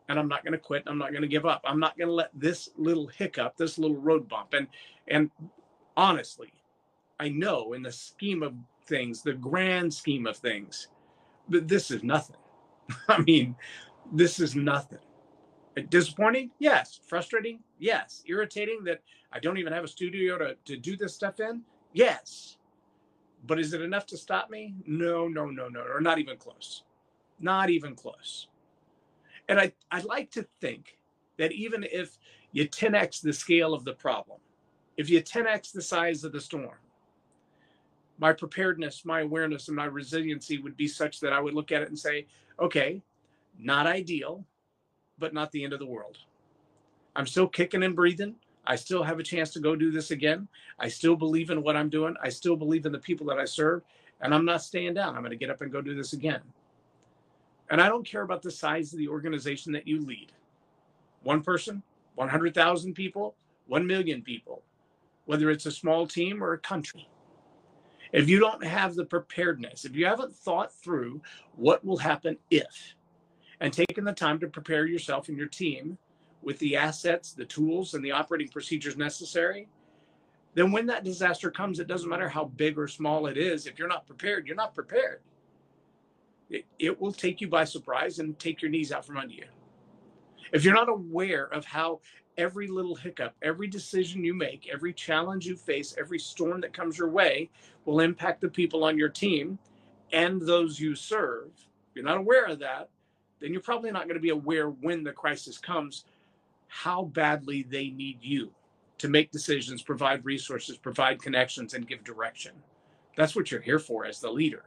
and 0.08 0.18
I'm 0.18 0.28
not 0.28 0.44
going 0.44 0.52
to 0.52 0.58
quit. 0.58 0.82
I'm 0.86 0.98
not 0.98 1.10
going 1.10 1.22
to 1.22 1.28
give 1.28 1.46
up. 1.46 1.62
I'm 1.64 1.80
not 1.80 1.96
going 1.96 2.08
to 2.08 2.14
let 2.14 2.30
this 2.34 2.70
little 2.76 3.06
hiccup, 3.06 3.56
this 3.56 3.78
little 3.78 3.96
road 3.96 4.28
bump, 4.28 4.54
and 4.54 4.66
and 5.06 5.30
honestly, 5.96 6.52
I 7.20 7.28
know 7.28 7.72
in 7.74 7.82
the 7.82 7.92
scheme 7.92 8.42
of 8.42 8.54
things, 8.86 9.22
the 9.22 9.34
grand 9.34 9.92
scheme 9.92 10.26
of 10.26 10.36
things, 10.36 10.88
that 11.48 11.68
this 11.68 11.90
is 11.90 12.02
nothing. 12.02 12.36
I 13.08 13.18
mean, 13.20 13.54
this 14.12 14.40
is 14.40 14.54
nothing. 14.54 14.98
Disappointing? 15.82 16.50
Yes. 16.58 17.00
Frustrating? 17.06 17.60
Yes. 17.78 18.22
Irritating 18.26 18.84
that 18.84 19.02
I 19.32 19.38
don't 19.38 19.58
even 19.58 19.72
have 19.72 19.84
a 19.84 19.88
studio 19.88 20.38
to, 20.38 20.56
to 20.64 20.76
do 20.76 20.96
this 20.96 21.14
stuff 21.14 21.40
in? 21.40 21.62
Yes. 21.92 22.56
But 23.46 23.60
is 23.60 23.72
it 23.72 23.82
enough 23.82 24.06
to 24.06 24.16
stop 24.16 24.50
me? 24.50 24.74
No, 24.86 25.28
no, 25.28 25.46
no, 25.46 25.68
no, 25.68 25.80
or 25.80 26.00
not 26.00 26.18
even 26.18 26.36
close. 26.36 26.82
Not 27.40 27.70
even 27.70 27.94
close. 27.94 28.48
And 29.48 29.60
I, 29.60 29.72
I'd 29.90 30.04
like 30.04 30.30
to 30.32 30.46
think 30.60 30.98
that 31.38 31.52
even 31.52 31.84
if 31.90 32.18
you 32.52 32.68
10x 32.68 33.22
the 33.22 33.32
scale 33.32 33.74
of 33.74 33.84
the 33.84 33.94
problem, 33.94 34.38
if 34.96 35.08
you 35.08 35.22
10x 35.22 35.72
the 35.72 35.82
size 35.82 36.24
of 36.24 36.32
the 36.32 36.40
storm, 36.40 36.78
my 38.18 38.32
preparedness, 38.32 39.04
my 39.04 39.20
awareness, 39.20 39.68
and 39.68 39.76
my 39.76 39.84
resiliency 39.84 40.58
would 40.58 40.76
be 40.76 40.88
such 40.88 41.20
that 41.20 41.32
I 41.32 41.40
would 41.40 41.54
look 41.54 41.70
at 41.70 41.82
it 41.82 41.88
and 41.88 41.98
say, 41.98 42.26
okay, 42.58 43.00
not 43.58 43.86
ideal, 43.86 44.44
but 45.18 45.34
not 45.34 45.50
the 45.52 45.64
end 45.64 45.72
of 45.72 45.78
the 45.78 45.86
world. 45.86 46.18
I'm 47.16 47.26
still 47.26 47.48
kicking 47.48 47.82
and 47.82 47.96
breathing. 47.96 48.36
I 48.66 48.76
still 48.76 49.02
have 49.02 49.18
a 49.18 49.22
chance 49.22 49.50
to 49.54 49.60
go 49.60 49.74
do 49.74 49.90
this 49.90 50.10
again. 50.10 50.46
I 50.78 50.88
still 50.88 51.16
believe 51.16 51.50
in 51.50 51.62
what 51.62 51.76
I'm 51.76 51.88
doing. 51.88 52.14
I 52.22 52.28
still 52.28 52.54
believe 52.54 52.86
in 52.86 52.92
the 52.92 52.98
people 52.98 53.26
that 53.26 53.38
I 53.38 53.44
serve, 53.44 53.82
and 54.20 54.34
I'm 54.34 54.44
not 54.44 54.62
staying 54.62 54.94
down. 54.94 55.14
I'm 55.14 55.22
going 55.22 55.30
to 55.30 55.36
get 55.36 55.50
up 55.50 55.62
and 55.62 55.72
go 55.72 55.80
do 55.80 55.94
this 55.94 56.12
again. 56.12 56.42
And 57.70 57.80
I 57.80 57.88
don't 57.88 58.06
care 58.06 58.22
about 58.22 58.42
the 58.42 58.50
size 58.50 58.92
of 58.92 58.98
the 58.98 59.08
organization 59.08 59.72
that 59.72 59.86
you 59.86 60.04
lead 60.04 60.32
one 61.22 61.42
person, 61.42 61.82
100,000 62.14 62.94
people, 62.94 63.34
1 63.66 63.86
million 63.86 64.22
people, 64.22 64.62
whether 65.26 65.50
it's 65.50 65.66
a 65.66 65.70
small 65.70 66.06
team 66.06 66.42
or 66.42 66.52
a 66.52 66.58
country. 66.58 67.08
If 68.12 68.28
you 68.28 68.38
don't 68.38 68.64
have 68.64 68.94
the 68.94 69.04
preparedness, 69.04 69.84
if 69.84 69.94
you 69.94 70.06
haven't 70.06 70.34
thought 70.34 70.72
through 70.72 71.20
what 71.56 71.84
will 71.84 71.98
happen 71.98 72.38
if, 72.50 72.94
and 73.60 73.72
taking 73.72 74.04
the 74.04 74.12
time 74.12 74.38
to 74.40 74.48
prepare 74.48 74.86
yourself 74.86 75.28
and 75.28 75.36
your 75.36 75.48
team 75.48 75.98
with 76.42 76.58
the 76.58 76.76
assets, 76.76 77.32
the 77.32 77.44
tools, 77.44 77.94
and 77.94 78.04
the 78.04 78.12
operating 78.12 78.48
procedures 78.48 78.96
necessary, 78.96 79.68
then 80.54 80.72
when 80.72 80.86
that 80.86 81.04
disaster 81.04 81.50
comes, 81.50 81.78
it 81.78 81.88
doesn't 81.88 82.08
matter 82.08 82.28
how 82.28 82.44
big 82.44 82.78
or 82.78 82.88
small 82.88 83.26
it 83.26 83.36
is. 83.36 83.66
If 83.66 83.78
you're 83.78 83.88
not 83.88 84.06
prepared, 84.06 84.46
you're 84.46 84.56
not 84.56 84.74
prepared 84.74 85.20
it, 86.50 86.66
it 86.78 87.00
will 87.00 87.12
take 87.12 87.40
you 87.40 87.48
by 87.48 87.64
surprise 87.64 88.18
and 88.18 88.38
take 88.38 88.62
your 88.62 88.70
knees 88.70 88.92
out 88.92 89.04
from 89.04 89.16
under 89.16 89.34
you. 89.34 89.44
If 90.52 90.64
you're 90.64 90.74
not 90.74 90.88
aware 90.88 91.46
of 91.46 91.64
how 91.64 92.00
every 92.36 92.68
little 92.68 92.94
hiccup, 92.94 93.34
every 93.42 93.66
decision 93.66 94.24
you 94.24 94.32
make, 94.34 94.68
every 94.72 94.92
challenge 94.92 95.46
you 95.46 95.56
face, 95.56 95.94
every 95.98 96.18
storm 96.18 96.60
that 96.60 96.72
comes 96.72 96.96
your 96.96 97.10
way 97.10 97.50
will 97.84 98.00
impact 98.00 98.40
the 98.40 98.48
people 98.48 98.84
on 98.84 98.96
your 98.96 99.08
team 99.08 99.58
and 100.12 100.40
those 100.40 100.80
you 100.80 100.94
serve, 100.94 101.50
if 101.54 101.96
you're 101.96 102.04
not 102.04 102.16
aware 102.16 102.46
of 102.46 102.58
that, 102.60 102.88
then 103.40 103.52
you're 103.52 103.62
probably 103.62 103.90
not 103.90 104.04
going 104.04 104.14
to 104.14 104.20
be 104.20 104.30
aware 104.30 104.70
when 104.70 105.04
the 105.04 105.12
crisis 105.12 105.58
comes 105.58 106.04
how 106.68 107.04
badly 107.04 107.62
they 107.62 107.88
need 107.90 108.18
you 108.20 108.50
to 108.98 109.08
make 109.08 109.30
decisions, 109.30 109.82
provide 109.82 110.24
resources, 110.24 110.76
provide 110.76 111.22
connections, 111.22 111.74
and 111.74 111.88
give 111.88 112.04
direction. 112.04 112.52
That's 113.16 113.34
what 113.34 113.50
you're 113.50 113.60
here 113.60 113.78
for 113.78 114.04
as 114.04 114.20
the 114.20 114.30
leader. 114.30 114.64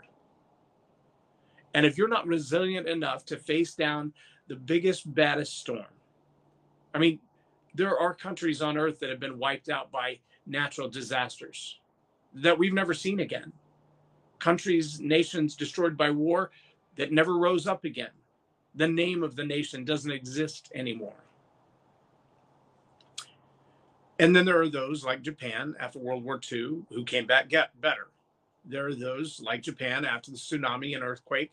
And 1.73 1.85
if 1.85 1.97
you're 1.97 2.07
not 2.07 2.27
resilient 2.27 2.87
enough 2.87 3.25
to 3.25 3.37
face 3.37 3.75
down 3.75 4.13
the 4.47 4.55
biggest, 4.55 5.13
baddest 5.13 5.59
storm, 5.59 5.85
I 6.93 6.99
mean, 6.99 7.19
there 7.73 7.97
are 7.97 8.13
countries 8.13 8.61
on 8.61 8.77
earth 8.77 8.99
that 8.99 9.09
have 9.09 9.19
been 9.19 9.37
wiped 9.37 9.69
out 9.69 9.91
by 9.91 10.19
natural 10.45 10.89
disasters 10.89 11.79
that 12.33 12.57
we've 12.57 12.73
never 12.73 12.93
seen 12.93 13.21
again. 13.21 13.51
Countries, 14.39 14.99
nations 14.99 15.55
destroyed 15.55 15.95
by 15.95 16.09
war 16.09 16.51
that 16.95 17.11
never 17.11 17.37
rose 17.37 17.67
up 17.67 17.85
again. 17.85 18.09
The 18.75 18.87
name 18.87 19.23
of 19.23 19.35
the 19.35 19.45
nation 19.45 19.83
doesn't 19.83 20.11
exist 20.11 20.71
anymore. 20.73 21.13
And 24.19 24.35
then 24.35 24.45
there 24.45 24.61
are 24.61 24.69
those 24.69 25.03
like 25.03 25.23
Japan 25.23 25.75
after 25.79 25.99
World 25.99 26.23
War 26.23 26.39
II 26.51 26.83
who 26.89 27.03
came 27.03 27.25
back 27.25 27.49
get 27.49 27.79
better. 27.81 28.07
There 28.63 28.85
are 28.85 28.93
those 28.93 29.41
like 29.41 29.63
Japan 29.63 30.05
after 30.05 30.31
the 30.31 30.37
tsunami 30.37 30.93
and 30.93 31.03
earthquake 31.03 31.51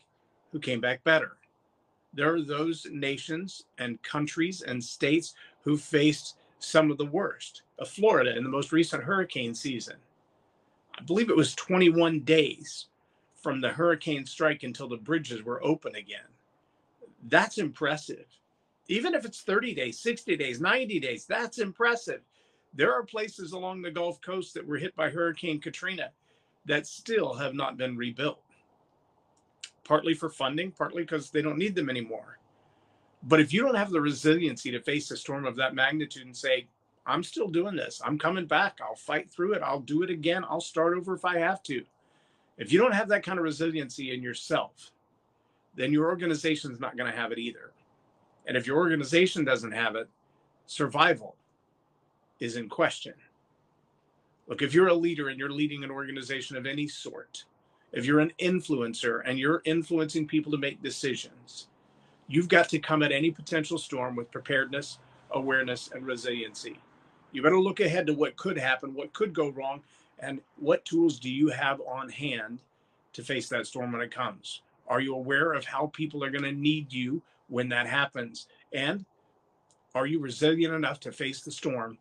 who 0.51 0.59
came 0.59 0.79
back 0.79 1.03
better. 1.03 1.37
There 2.13 2.33
are 2.33 2.41
those 2.41 2.87
nations 2.91 3.65
and 3.77 4.01
countries 4.03 4.61
and 4.61 4.83
states 4.83 5.33
who 5.63 5.77
faced 5.77 6.37
some 6.59 6.91
of 6.91 6.97
the 6.97 7.05
worst. 7.05 7.63
Of 7.79 7.89
Florida 7.89 8.35
in 8.35 8.43
the 8.43 8.49
most 8.49 8.71
recent 8.71 9.03
hurricane 9.03 9.55
season. 9.55 9.95
I 10.97 11.01
believe 11.03 11.29
it 11.29 11.35
was 11.35 11.55
21 11.55 12.19
days 12.21 12.87
from 13.41 13.61
the 13.61 13.69
hurricane 13.69 14.25
strike 14.25 14.63
until 14.63 14.89
the 14.89 14.97
bridges 14.97 15.43
were 15.43 15.63
open 15.63 15.95
again. 15.95 16.27
That's 17.27 17.57
impressive. 17.57 18.25
Even 18.87 19.13
if 19.13 19.25
it's 19.25 19.41
30 19.41 19.75
days, 19.75 19.99
60 19.99 20.35
days, 20.37 20.59
90 20.59 20.99
days, 20.99 21.25
that's 21.25 21.59
impressive. 21.59 22.21
There 22.73 22.93
are 22.93 23.03
places 23.03 23.51
along 23.51 23.81
the 23.81 23.91
Gulf 23.91 24.21
Coast 24.21 24.53
that 24.53 24.65
were 24.65 24.77
hit 24.77 24.95
by 24.95 25.09
Hurricane 25.09 25.59
Katrina 25.59 26.11
that 26.65 26.87
still 26.87 27.33
have 27.33 27.53
not 27.53 27.77
been 27.77 27.97
rebuilt 27.97 28.41
partly 29.89 30.13
for 30.13 30.29
funding, 30.29 30.71
partly 30.71 31.01
because 31.01 31.31
they 31.31 31.41
don't 31.41 31.57
need 31.57 31.73
them 31.73 31.89
anymore. 31.89 32.37
But 33.23 33.39
if 33.39 33.51
you 33.51 33.63
don't 33.63 33.75
have 33.75 33.89
the 33.89 33.99
resiliency 33.99 34.69
to 34.69 34.79
face 34.79 35.09
a 35.09 35.17
storm 35.17 35.47
of 35.47 35.55
that 35.55 35.73
magnitude 35.73 36.27
and 36.27 36.37
say, 36.37 36.67
I'm 37.07 37.23
still 37.23 37.47
doing 37.47 37.75
this. 37.75 37.99
I'm 38.05 38.19
coming 38.19 38.45
back. 38.45 38.77
I'll 38.83 38.95
fight 38.95 39.31
through 39.31 39.53
it. 39.53 39.63
I'll 39.63 39.79
do 39.79 40.03
it 40.03 40.11
again. 40.11 40.45
I'll 40.47 40.61
start 40.61 40.95
over 40.95 41.15
if 41.15 41.25
I 41.25 41.39
have 41.39 41.63
to. 41.63 41.83
If 42.59 42.71
you 42.71 42.77
don't 42.77 42.93
have 42.93 43.07
that 43.07 43.23
kind 43.23 43.39
of 43.39 43.43
resiliency 43.43 44.13
in 44.13 44.21
yourself, 44.21 44.91
then 45.75 45.93
your 45.93 46.07
organization 46.07 46.71
is 46.71 46.79
not 46.79 46.97
going 46.97 47.11
to 47.11 47.17
have 47.17 47.31
it 47.31 47.39
either. 47.39 47.71
And 48.45 48.57
if 48.57 48.65
your 48.65 48.77
organization 48.77 49.45
doesn't 49.45 49.71
have 49.71 49.95
it, 49.95 50.07
survival 50.65 51.35
is 52.39 52.55
in 52.55 52.69
question. 52.69 53.13
Look, 54.47 54.61
if 54.61 54.73
you're 54.73 54.87
a 54.87 54.93
leader 54.93 55.29
and 55.29 55.37
you're 55.37 55.51
leading 55.51 55.83
an 55.83 55.91
organization 55.91 56.57
of 56.57 56.65
any 56.65 56.87
sort, 56.87 57.45
if 57.91 58.05
you're 58.05 58.19
an 58.19 58.33
influencer 58.39 59.21
and 59.25 59.37
you're 59.37 59.61
influencing 59.65 60.27
people 60.27 60.51
to 60.51 60.57
make 60.57 60.81
decisions, 60.81 61.67
you've 62.27 62.47
got 62.47 62.69
to 62.69 62.79
come 62.79 63.03
at 63.03 63.11
any 63.11 63.31
potential 63.31 63.77
storm 63.77 64.15
with 64.15 64.31
preparedness, 64.31 64.99
awareness, 65.31 65.89
and 65.93 66.05
resiliency. 66.05 66.79
You 67.31 67.43
better 67.43 67.59
look 67.59 67.79
ahead 67.79 68.07
to 68.07 68.13
what 68.13 68.35
could 68.37 68.57
happen, 68.57 68.93
what 68.93 69.13
could 69.13 69.33
go 69.33 69.49
wrong, 69.49 69.81
and 70.19 70.41
what 70.57 70.85
tools 70.85 71.19
do 71.19 71.29
you 71.29 71.49
have 71.49 71.81
on 71.81 72.09
hand 72.09 72.59
to 73.13 73.23
face 73.23 73.49
that 73.49 73.67
storm 73.67 73.91
when 73.91 74.01
it 74.01 74.11
comes? 74.11 74.61
Are 74.89 74.99
you 74.99 75.15
aware 75.15 75.53
of 75.53 75.65
how 75.65 75.87
people 75.87 76.23
are 76.23 76.31
going 76.31 76.43
to 76.43 76.51
need 76.51 76.91
you 76.91 77.21
when 77.47 77.69
that 77.69 77.87
happens? 77.87 78.47
And 78.73 79.05
are 79.93 80.07
you 80.07 80.19
resilient 80.19 80.73
enough 80.73 80.99
to 81.01 81.11
face 81.11 81.41
the 81.41 81.51
storm 81.51 81.99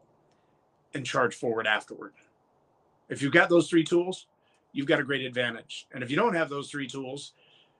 and 0.94 1.04
charge 1.04 1.34
forward 1.34 1.66
afterward? 1.66 2.14
If 3.08 3.22
you've 3.22 3.32
got 3.32 3.50
those 3.50 3.68
three 3.68 3.84
tools, 3.84 4.26
you've 4.72 4.86
got 4.86 5.00
a 5.00 5.04
great 5.04 5.24
advantage. 5.24 5.86
And 5.92 6.02
if 6.02 6.10
you 6.10 6.16
don't 6.16 6.34
have 6.34 6.48
those 6.48 6.70
three 6.70 6.86
tools, 6.86 7.32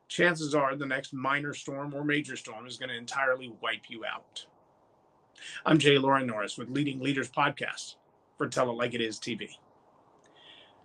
chances 0.08 0.54
are 0.54 0.76
the 0.76 0.86
next 0.86 1.12
minor 1.12 1.54
storm 1.54 1.94
or 1.94 2.04
major 2.04 2.36
storm 2.36 2.66
is 2.66 2.76
going 2.76 2.90
to 2.90 2.96
entirely 2.96 3.52
wipe 3.62 3.88
you 3.88 4.04
out. 4.04 4.44
I'm 5.64 5.78
Jay 5.78 5.98
Loren 5.98 6.26
Norris 6.26 6.58
with 6.58 6.68
Leading 6.68 7.00
Leaders 7.00 7.30
Podcast 7.30 7.94
for 8.36 8.48
Tell 8.48 8.70
It 8.70 8.74
Like 8.74 8.94
It 8.94 9.00
Is 9.00 9.18
TV. 9.18 9.50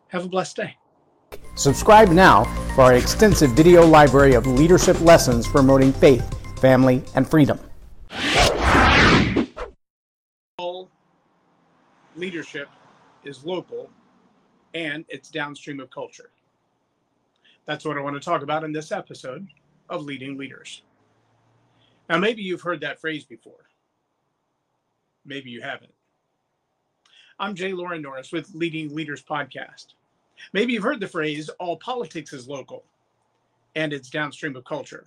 Have 0.10 0.26
a 0.26 0.30
blessed 0.30 0.58
day. 0.58 0.78
Subscribe 1.56 2.10
now 2.10 2.44
for 2.74 2.82
our 2.82 2.94
extensive 2.94 3.52
video 3.52 3.86
library 3.86 4.34
of 4.34 4.48
leadership 4.48 5.00
lessons 5.02 5.48
promoting 5.48 5.94
faith, 5.94 6.28
family, 6.60 7.04
and 7.16 7.30
freedom. 7.30 7.60
All 10.58 10.90
leadership 12.16 12.68
is 13.24 13.44
local 13.44 13.90
and 14.74 15.06
it's 15.08 15.30
downstream 15.30 15.80
of 15.80 15.92
culture. 15.92 16.30
That's 17.66 17.86
what 17.86 17.98
I 17.98 18.02
want 18.02 18.16
to 18.16 18.20
talk 18.20 18.42
about 18.42 18.64
in 18.64 18.72
this 18.72 18.92
episode 18.92 19.48
of 19.90 20.04
Leading 20.04 20.38
Leaders. 20.38 20.82
Now, 22.10 22.18
maybe 22.18 22.42
you've 22.42 22.62
heard 22.62 22.82
that 22.82 23.00
phrase 23.00 23.24
before. 23.24 23.70
Maybe 25.26 25.50
you 25.50 25.62
haven't. 25.62 25.94
I'm 27.40 27.56
Jay 27.56 27.72
Loren 27.72 28.02
Norris 28.02 28.32
with 28.32 28.54
Leading 28.54 28.94
Leaders 28.94 29.24
Podcast. 29.24 29.94
Maybe 30.52 30.74
you've 30.74 30.84
heard 30.84 31.00
the 31.00 31.08
phrase, 31.08 31.50
all 31.60 31.78
politics 31.78 32.34
is 32.34 32.48
local 32.48 32.84
and 33.76 33.94
it's 33.94 34.10
downstream 34.10 34.56
of 34.56 34.66
culture. 34.66 35.06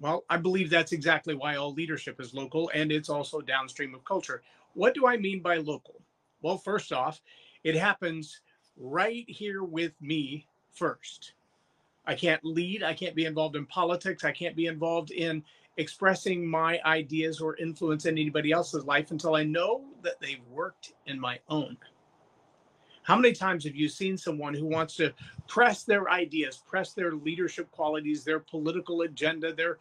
Well, 0.00 0.24
I 0.30 0.38
believe 0.38 0.70
that's 0.70 0.92
exactly 0.92 1.34
why 1.34 1.56
all 1.56 1.74
leadership 1.74 2.20
is 2.20 2.32
local 2.32 2.70
and 2.72 2.90
it's 2.90 3.10
also 3.10 3.40
downstream 3.40 3.94
of 3.94 4.04
culture. 4.04 4.42
What 4.74 4.94
do 4.94 5.06
I 5.06 5.16
mean 5.16 5.42
by 5.42 5.58
local? 5.58 6.00
Well, 6.42 6.56
first 6.56 6.92
off, 6.92 7.20
it 7.64 7.76
happens 7.76 8.40
right 8.76 9.28
here 9.28 9.62
with 9.62 9.92
me 10.00 10.46
first. 10.72 11.34
I 12.06 12.14
can't 12.14 12.42
lead. 12.44 12.82
I 12.82 12.94
can't 12.94 13.14
be 13.14 13.26
involved 13.26 13.56
in 13.56 13.66
politics. 13.66 14.24
I 14.24 14.32
can't 14.32 14.56
be 14.56 14.66
involved 14.66 15.10
in 15.10 15.44
expressing 15.76 16.46
my 16.46 16.80
ideas 16.84 17.40
or 17.40 17.56
influence 17.56 18.06
anybody 18.06 18.52
else's 18.52 18.84
life 18.84 19.10
until 19.10 19.34
I 19.34 19.44
know 19.44 19.84
that 20.02 20.20
they've 20.20 20.42
worked 20.50 20.94
in 21.06 21.20
my 21.20 21.38
own. 21.48 21.76
How 23.10 23.16
many 23.16 23.34
times 23.34 23.64
have 23.64 23.74
you 23.74 23.88
seen 23.88 24.16
someone 24.16 24.54
who 24.54 24.66
wants 24.66 24.94
to 24.98 25.12
press 25.48 25.82
their 25.82 26.08
ideas, 26.08 26.62
press 26.64 26.92
their 26.92 27.10
leadership 27.10 27.68
qualities, 27.72 28.22
their 28.22 28.38
political 28.38 29.00
agenda, 29.00 29.52
their 29.52 29.78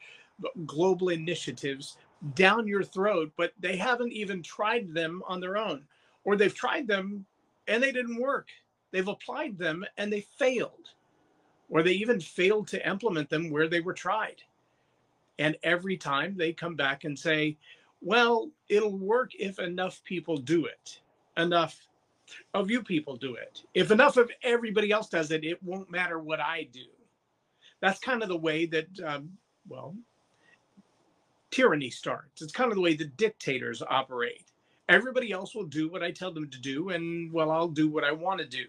global 0.66 1.10
initiatives 1.10 1.98
down 2.34 2.68
your 2.68 2.82
throat, 2.82 3.32
but 3.38 3.54
they 3.60 3.78
haven't 3.78 4.14
even 4.14 4.42
tried 4.42 4.92
them 4.96 5.22
on 5.28 5.40
their 5.40 5.58
own, 5.58 5.84
or 6.24 6.36
they've 6.36 6.56
tried 6.56 6.88
them 6.88 7.24
and 7.68 7.84
they 7.84 7.92
didn't 7.92 8.20
work? 8.20 8.48
They've 8.90 9.08
applied 9.08 9.60
them 9.60 9.86
and 10.00 10.12
they 10.12 10.22
failed, 10.22 10.90
or 11.70 11.84
they 11.84 11.92
even 11.92 12.20
failed 12.20 12.68
to 12.70 12.90
implement 12.90 13.30
them 13.30 13.52
where 13.52 13.68
they 13.68 13.80
were 13.80 13.94
tried. 13.94 14.42
And 15.38 15.56
every 15.62 15.98
time 15.98 16.36
they 16.36 16.52
come 16.52 16.76
back 16.76 17.04
and 17.04 17.18
say, 17.18 17.58
well, 18.02 18.50
it'll 18.70 18.98
work 18.98 19.36
if 19.36 19.60
enough 19.60 20.04
people 20.04 20.38
do 20.38 20.66
it, 20.66 21.00
enough 21.38 21.80
of 22.54 22.70
you 22.70 22.84
people 22.84 23.16
do 23.16 23.36
it. 23.36 23.62
If 23.74 23.92
enough 23.92 24.18
of 24.18 24.32
everybody 24.44 24.92
else 24.92 25.10
does 25.10 25.32
it, 25.32 25.44
it 25.44 25.62
won't 25.64 25.92
matter 25.92 26.20
what 26.20 26.40
I 26.40 26.68
do. 26.72 26.86
That's 27.82 28.00
kind 28.00 28.24
of 28.24 28.30
the 28.30 28.38
way 28.38 28.66
that, 28.68 28.88
um, 29.06 29.32
well, 29.68 29.96
tyranny 31.52 31.90
starts. 31.90 32.42
It's 32.42 32.52
kind 32.52 32.72
of 32.72 32.76
the 32.76 32.82
way 32.82 32.96
the 32.96 33.06
dictators 33.06 33.82
operate. 33.88 34.46
Everybody 34.90 35.32
else 35.32 35.54
will 35.56 35.66
do 35.66 35.90
what 35.90 36.04
I 36.04 36.12
tell 36.12 36.34
them 36.34 36.50
to 36.50 36.60
do, 36.60 36.90
and 36.90 37.32
well, 37.32 37.52
I'll 37.52 37.68
do 37.68 37.90
what 37.90 38.04
I 38.04 38.12
want 38.12 38.40
to 38.40 38.46
do. 38.46 38.66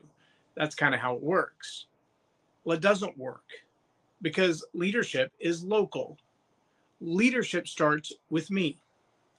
That's 0.55 0.75
kind 0.75 0.95
of 0.95 1.01
how 1.01 1.15
it 1.15 1.23
works. 1.23 1.87
Well, 2.65 2.77
it 2.77 2.83
doesn't 2.83 3.17
work 3.17 3.45
because 4.21 4.65
leadership 4.75 5.33
is 5.41 5.65
local. 5.65 6.19
Leadership 7.01 7.67
starts 7.67 8.13
with 8.29 8.51
me, 8.51 8.77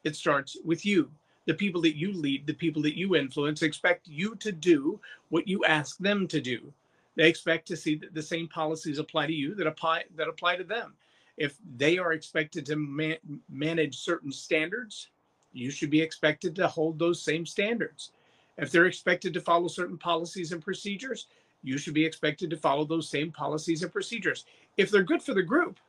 it 0.04 0.16
starts 0.16 0.58
with 0.66 0.84
you 0.86 1.12
the 1.46 1.54
people 1.54 1.82
that 1.82 1.98
you 1.98 2.14
lead, 2.14 2.46
the 2.46 2.54
people 2.54 2.82
that 2.84 2.98
you 2.98 3.16
influence, 3.16 3.62
expect 3.62 4.08
you 4.08 4.36
to 4.36 4.52
do 4.52 5.00
what 5.30 5.48
you 5.48 5.64
ask 5.66 5.98
them 5.98 6.28
to 6.28 6.40
do. 6.40 6.72
They 7.16 7.28
expect 7.28 7.68
to 7.68 7.78
see 7.78 7.96
that 7.96 8.14
the 8.14 8.22
same 8.22 8.48
policies 8.48 9.00
apply 9.00 9.28
to 9.28 9.34
you 9.34 9.56
that 9.56 9.68
apply 9.68 10.04
that 10.16 10.28
apply 10.28 10.58
to 10.58 10.64
them. 10.64 10.94
If 11.38 11.58
they 11.78 11.98
are 11.98 12.14
expected 12.14 12.66
to 12.68 12.76
man- 12.76 13.42
manage 13.50 13.98
certain 13.98 14.32
standards, 14.32 15.10
you 15.54 15.72
should 15.72 15.90
be 15.90 16.02
expected 16.02 16.56
to 16.56 16.68
hold 16.68 17.00
those 17.00 17.22
same 17.22 17.46
standards. 17.46 18.12
If 18.58 18.72
they're 18.72 18.86
expected 18.86 19.34
to 19.34 19.42
follow 19.42 19.68
certain 19.68 19.98
policies 19.98 20.52
and 20.52 20.62
procedures, 20.62 21.28
you 21.64 21.78
should 21.78 21.94
be 21.94 22.06
expected 22.06 22.50
to 22.52 22.58
follow 22.58 22.86
those 22.86 23.10
same 23.10 23.32
policies 23.32 23.84
and 23.84 23.92
procedures. 23.92 24.46
If 24.78 24.92
they're 24.92 25.04
good 25.04 25.22
for 25.22 25.34
the 25.34 25.44
group, 25.44 25.80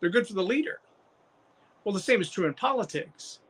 they're 0.00 0.10
good 0.10 0.26
for 0.26 0.34
the 0.34 0.42
leader. 0.42 0.80
Well, 1.84 1.94
the 1.94 2.00
same 2.00 2.20
is 2.20 2.30
true 2.30 2.46
in 2.46 2.54
politics 2.54 3.40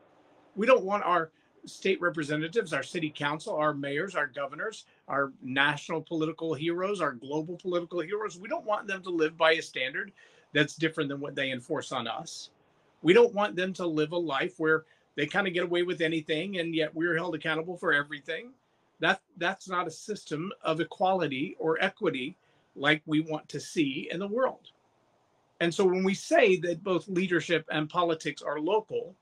we 0.56 0.66
don't 0.66 0.84
want 0.84 1.04
our 1.04 1.30
state 1.66 2.00
representatives, 2.00 2.72
our 2.72 2.82
city 2.82 3.10
council, 3.14 3.54
our 3.54 3.74
mayors, 3.74 4.14
our 4.14 4.26
governors, 4.26 4.86
our 5.08 5.32
national 5.42 6.00
political 6.00 6.54
heroes, 6.54 7.00
our 7.00 7.12
global 7.12 7.56
political 7.56 8.00
heroes. 8.00 8.38
We 8.38 8.48
don't 8.48 8.64
want 8.64 8.86
them 8.86 9.02
to 9.02 9.10
live 9.10 9.36
by 9.36 9.52
a 9.52 9.62
standard 9.62 10.12
that's 10.52 10.74
different 10.74 11.08
than 11.08 11.20
what 11.20 11.34
they 11.34 11.50
enforce 11.50 11.92
on 11.92 12.06
us. 12.08 12.50
We 13.02 13.12
don't 13.12 13.34
want 13.34 13.56
them 13.56 13.72
to 13.74 13.86
live 13.86 14.12
a 14.12 14.18
life 14.18 14.54
where 14.58 14.84
they 15.16 15.26
kind 15.26 15.46
of 15.46 15.54
get 15.54 15.64
away 15.64 15.82
with 15.82 16.00
anything 16.00 16.58
and 16.58 16.74
yet 16.74 16.94
we're 16.94 17.16
held 17.16 17.34
accountable 17.34 17.76
for 17.76 17.92
everything. 17.92 18.50
That 19.00 19.20
that's 19.38 19.68
not 19.68 19.86
a 19.86 19.90
system 19.90 20.52
of 20.62 20.80
equality 20.80 21.56
or 21.58 21.82
equity 21.82 22.36
like 22.76 23.02
we 23.06 23.20
want 23.20 23.48
to 23.48 23.60
see 23.60 24.08
in 24.10 24.20
the 24.20 24.26
world. 24.26 24.70
And 25.60 25.74
so 25.74 25.84
when 25.84 26.04
we 26.04 26.14
say 26.14 26.56
that 26.58 26.82
both 26.82 27.08
leadership 27.08 27.66
and 27.70 27.88
politics 27.88 28.42
are 28.42 28.60
local, 28.60 29.14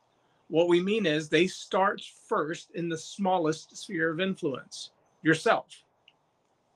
what 0.48 0.68
we 0.68 0.80
mean 0.80 1.06
is 1.06 1.28
they 1.28 1.46
start 1.46 2.02
first 2.26 2.70
in 2.74 2.88
the 2.88 2.98
smallest 2.98 3.76
sphere 3.76 4.10
of 4.10 4.20
influence 4.20 4.90
yourself, 5.22 5.84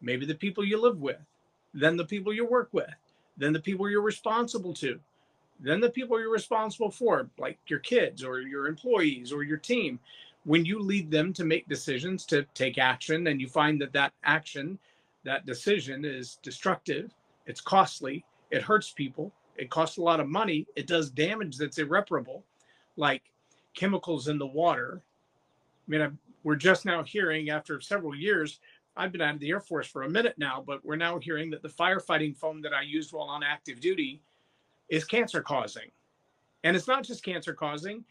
maybe 0.00 0.26
the 0.26 0.35
people 0.35 0.64
you 0.64 0.81
live 0.81 1.00
with, 1.00 1.19
then 1.75 1.97
the 1.97 2.05
people 2.05 2.33
you 2.33 2.47
work 2.47 2.69
with, 2.73 2.91
then 3.37 3.52
the 3.52 3.61
people 3.61 3.88
you're 3.88 4.02
responsible 4.02 4.75
to, 4.75 5.00
then 5.59 5.81
the 5.81 5.88
people 5.88 6.21
you're 6.21 6.31
responsible 6.31 6.91
for, 6.91 7.29
like 7.38 7.59
your 7.69 7.79
kids 7.79 8.23
or 8.23 8.41
your 8.41 8.67
employees 8.67 9.33
or 9.33 9.43
your 9.43 9.57
team. 9.57 9.99
When 10.45 10.64
you 10.64 10.81
lead 10.81 11.11
them 11.11 11.33
to 11.35 11.45
make 11.45 11.69
decisions, 11.69 12.26
to 12.26 12.43
take 12.55 12.76
action, 12.76 13.29
and 13.29 13.41
you 13.41 13.49
find 13.49 13.81
that 13.81 13.93
that 13.93 14.12
action, 14.25 14.79
that 15.25 15.47
decision 15.47 16.05
is 16.05 16.38
destructive, 16.43 17.14
it's 17.47 17.61
costly, 17.61 18.25
it 18.50 18.61
hurts 18.61 18.91
people, 18.91 19.33
it 19.57 19.71
costs 19.71 19.99
a 19.99 20.02
lot 20.02 20.21
of 20.21 20.29
money, 20.29 20.67
it 20.75 20.87
does 20.88 21.11
damage 21.11 21.57
that's 21.57 21.79
irreparable, 21.79 22.45
like 22.97 23.23
chemicals 23.75 24.29
in 24.29 24.38
the 24.38 24.47
water. 24.47 25.02
I 25.87 25.91
mean, 25.91 26.00
I'm, 26.00 26.19
we're 26.43 26.57
just 26.57 26.85
now 26.85 27.02
hearing 27.02 27.50
after 27.50 27.81
several 27.81 28.14
years. 28.14 28.61
I've 28.97 29.12
been 29.12 29.21
out 29.21 29.35
of 29.35 29.41
the 29.41 29.50
Air 29.50 29.61
Force 29.61 29.87
for 29.87 30.02
a 30.02 30.11
minute 30.11 30.35
now, 30.38 30.62
but 30.67 30.85
we're 30.85 30.97
now 30.97 31.19
hearing 31.19 31.50
that 31.50 31.62
the 31.62 31.69
firefighting 31.69 32.37
foam 32.37 32.61
that 32.62 32.75
I 32.75 32.83
used 32.83 33.12
while 33.12 33.29
on 33.29 33.43
active 33.43 33.81
duty 33.81 34.23
is 34.88 35.05
cancer 35.05 35.41
causing. 35.41 35.91
And 36.64 36.76
it's 36.76 36.88
not 36.88 37.05
just 37.05 37.25
cancer 37.25 37.55
causing, 37.55 38.05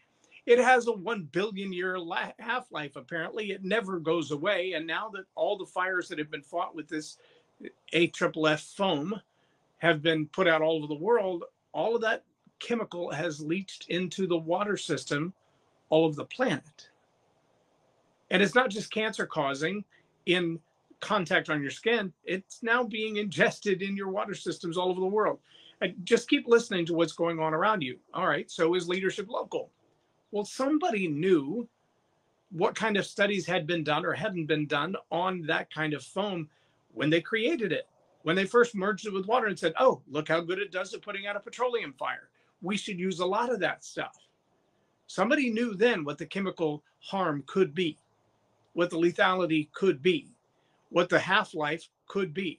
it 0.44 0.58
has 0.58 0.88
a 0.88 0.92
1 0.92 1.28
billion 1.30 1.72
year 1.72 1.98
la- 1.98 2.32
half 2.38 2.70
life, 2.72 2.96
apparently. 2.96 3.52
It 3.52 3.64
never 3.64 4.00
goes 4.00 4.32
away. 4.32 4.72
And 4.72 4.86
now 4.86 5.08
that 5.10 5.24
all 5.34 5.56
the 5.56 5.66
fires 5.66 6.08
that 6.08 6.18
have 6.18 6.30
been 6.30 6.42
fought 6.42 6.74
with 6.74 6.88
this 6.88 7.18
AFFF 7.92 8.60
foam 8.76 9.20
have 9.78 10.02
been 10.02 10.26
put 10.26 10.48
out 10.48 10.62
all 10.62 10.78
over 10.78 10.88
the 10.88 10.94
world, 10.94 11.44
all 11.72 11.94
of 11.94 12.02
that 12.02 12.24
chemical 12.58 13.10
has 13.10 13.40
leached 13.40 13.86
into 13.88 14.26
the 14.26 14.36
water 14.36 14.76
system 14.76 15.32
all 15.92 16.06
of 16.06 16.16
the 16.16 16.24
planet. 16.24 16.88
And 18.30 18.42
it's 18.42 18.54
not 18.54 18.70
just 18.70 18.90
cancer 18.90 19.26
causing 19.26 19.84
in 20.24 20.58
contact 21.00 21.50
on 21.50 21.60
your 21.60 21.70
skin, 21.70 22.10
it's 22.24 22.62
now 22.62 22.82
being 22.82 23.18
ingested 23.18 23.82
in 23.82 23.94
your 23.94 24.08
water 24.08 24.34
systems 24.34 24.78
all 24.78 24.88
over 24.88 25.00
the 25.00 25.06
world. 25.06 25.38
And 25.82 25.94
just 26.04 26.30
keep 26.30 26.48
listening 26.48 26.86
to 26.86 26.94
what's 26.94 27.12
going 27.12 27.40
on 27.40 27.52
around 27.52 27.82
you. 27.82 27.98
All 28.14 28.26
right, 28.26 28.50
so 28.50 28.74
is 28.74 28.88
leadership 28.88 29.28
local? 29.28 29.70
Well, 30.30 30.46
somebody 30.46 31.08
knew 31.08 31.68
what 32.52 32.74
kind 32.74 32.96
of 32.96 33.04
studies 33.04 33.44
had 33.44 33.66
been 33.66 33.84
done 33.84 34.06
or 34.06 34.14
hadn't 34.14 34.46
been 34.46 34.66
done 34.66 34.96
on 35.10 35.42
that 35.42 35.70
kind 35.74 35.92
of 35.92 36.02
foam 36.02 36.48
when 36.94 37.10
they 37.10 37.20
created 37.20 37.70
it. 37.70 37.86
When 38.22 38.34
they 38.36 38.46
first 38.46 38.74
merged 38.74 39.06
it 39.06 39.12
with 39.12 39.26
water 39.26 39.48
and 39.48 39.58
said, 39.58 39.74
oh, 39.78 40.00
look 40.08 40.28
how 40.28 40.40
good 40.40 40.58
it 40.58 40.72
does 40.72 40.94
at 40.94 41.02
putting 41.02 41.26
out 41.26 41.36
a 41.36 41.40
petroleum 41.40 41.92
fire. 41.92 42.30
We 42.62 42.78
should 42.78 42.98
use 42.98 43.18
a 43.18 43.26
lot 43.26 43.52
of 43.52 43.60
that 43.60 43.84
stuff. 43.84 44.16
Somebody 45.12 45.50
knew 45.50 45.74
then 45.74 46.06
what 46.06 46.16
the 46.16 46.24
chemical 46.24 46.82
harm 47.00 47.44
could 47.46 47.74
be, 47.74 47.98
what 48.72 48.88
the 48.88 48.96
lethality 48.96 49.70
could 49.72 50.00
be, 50.00 50.26
what 50.88 51.10
the 51.10 51.18
half 51.18 51.52
life 51.52 51.90
could 52.06 52.32
be. 52.32 52.58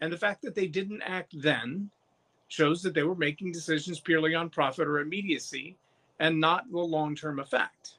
And 0.00 0.12
the 0.12 0.16
fact 0.16 0.42
that 0.42 0.56
they 0.56 0.66
didn't 0.66 1.02
act 1.02 1.40
then 1.40 1.90
shows 2.48 2.82
that 2.82 2.92
they 2.92 3.04
were 3.04 3.14
making 3.14 3.52
decisions 3.52 4.00
purely 4.00 4.34
on 4.34 4.50
profit 4.50 4.88
or 4.88 4.98
immediacy 4.98 5.76
and 6.18 6.40
not 6.40 6.68
the 6.72 6.80
long 6.80 7.14
term 7.14 7.38
effect. 7.38 7.98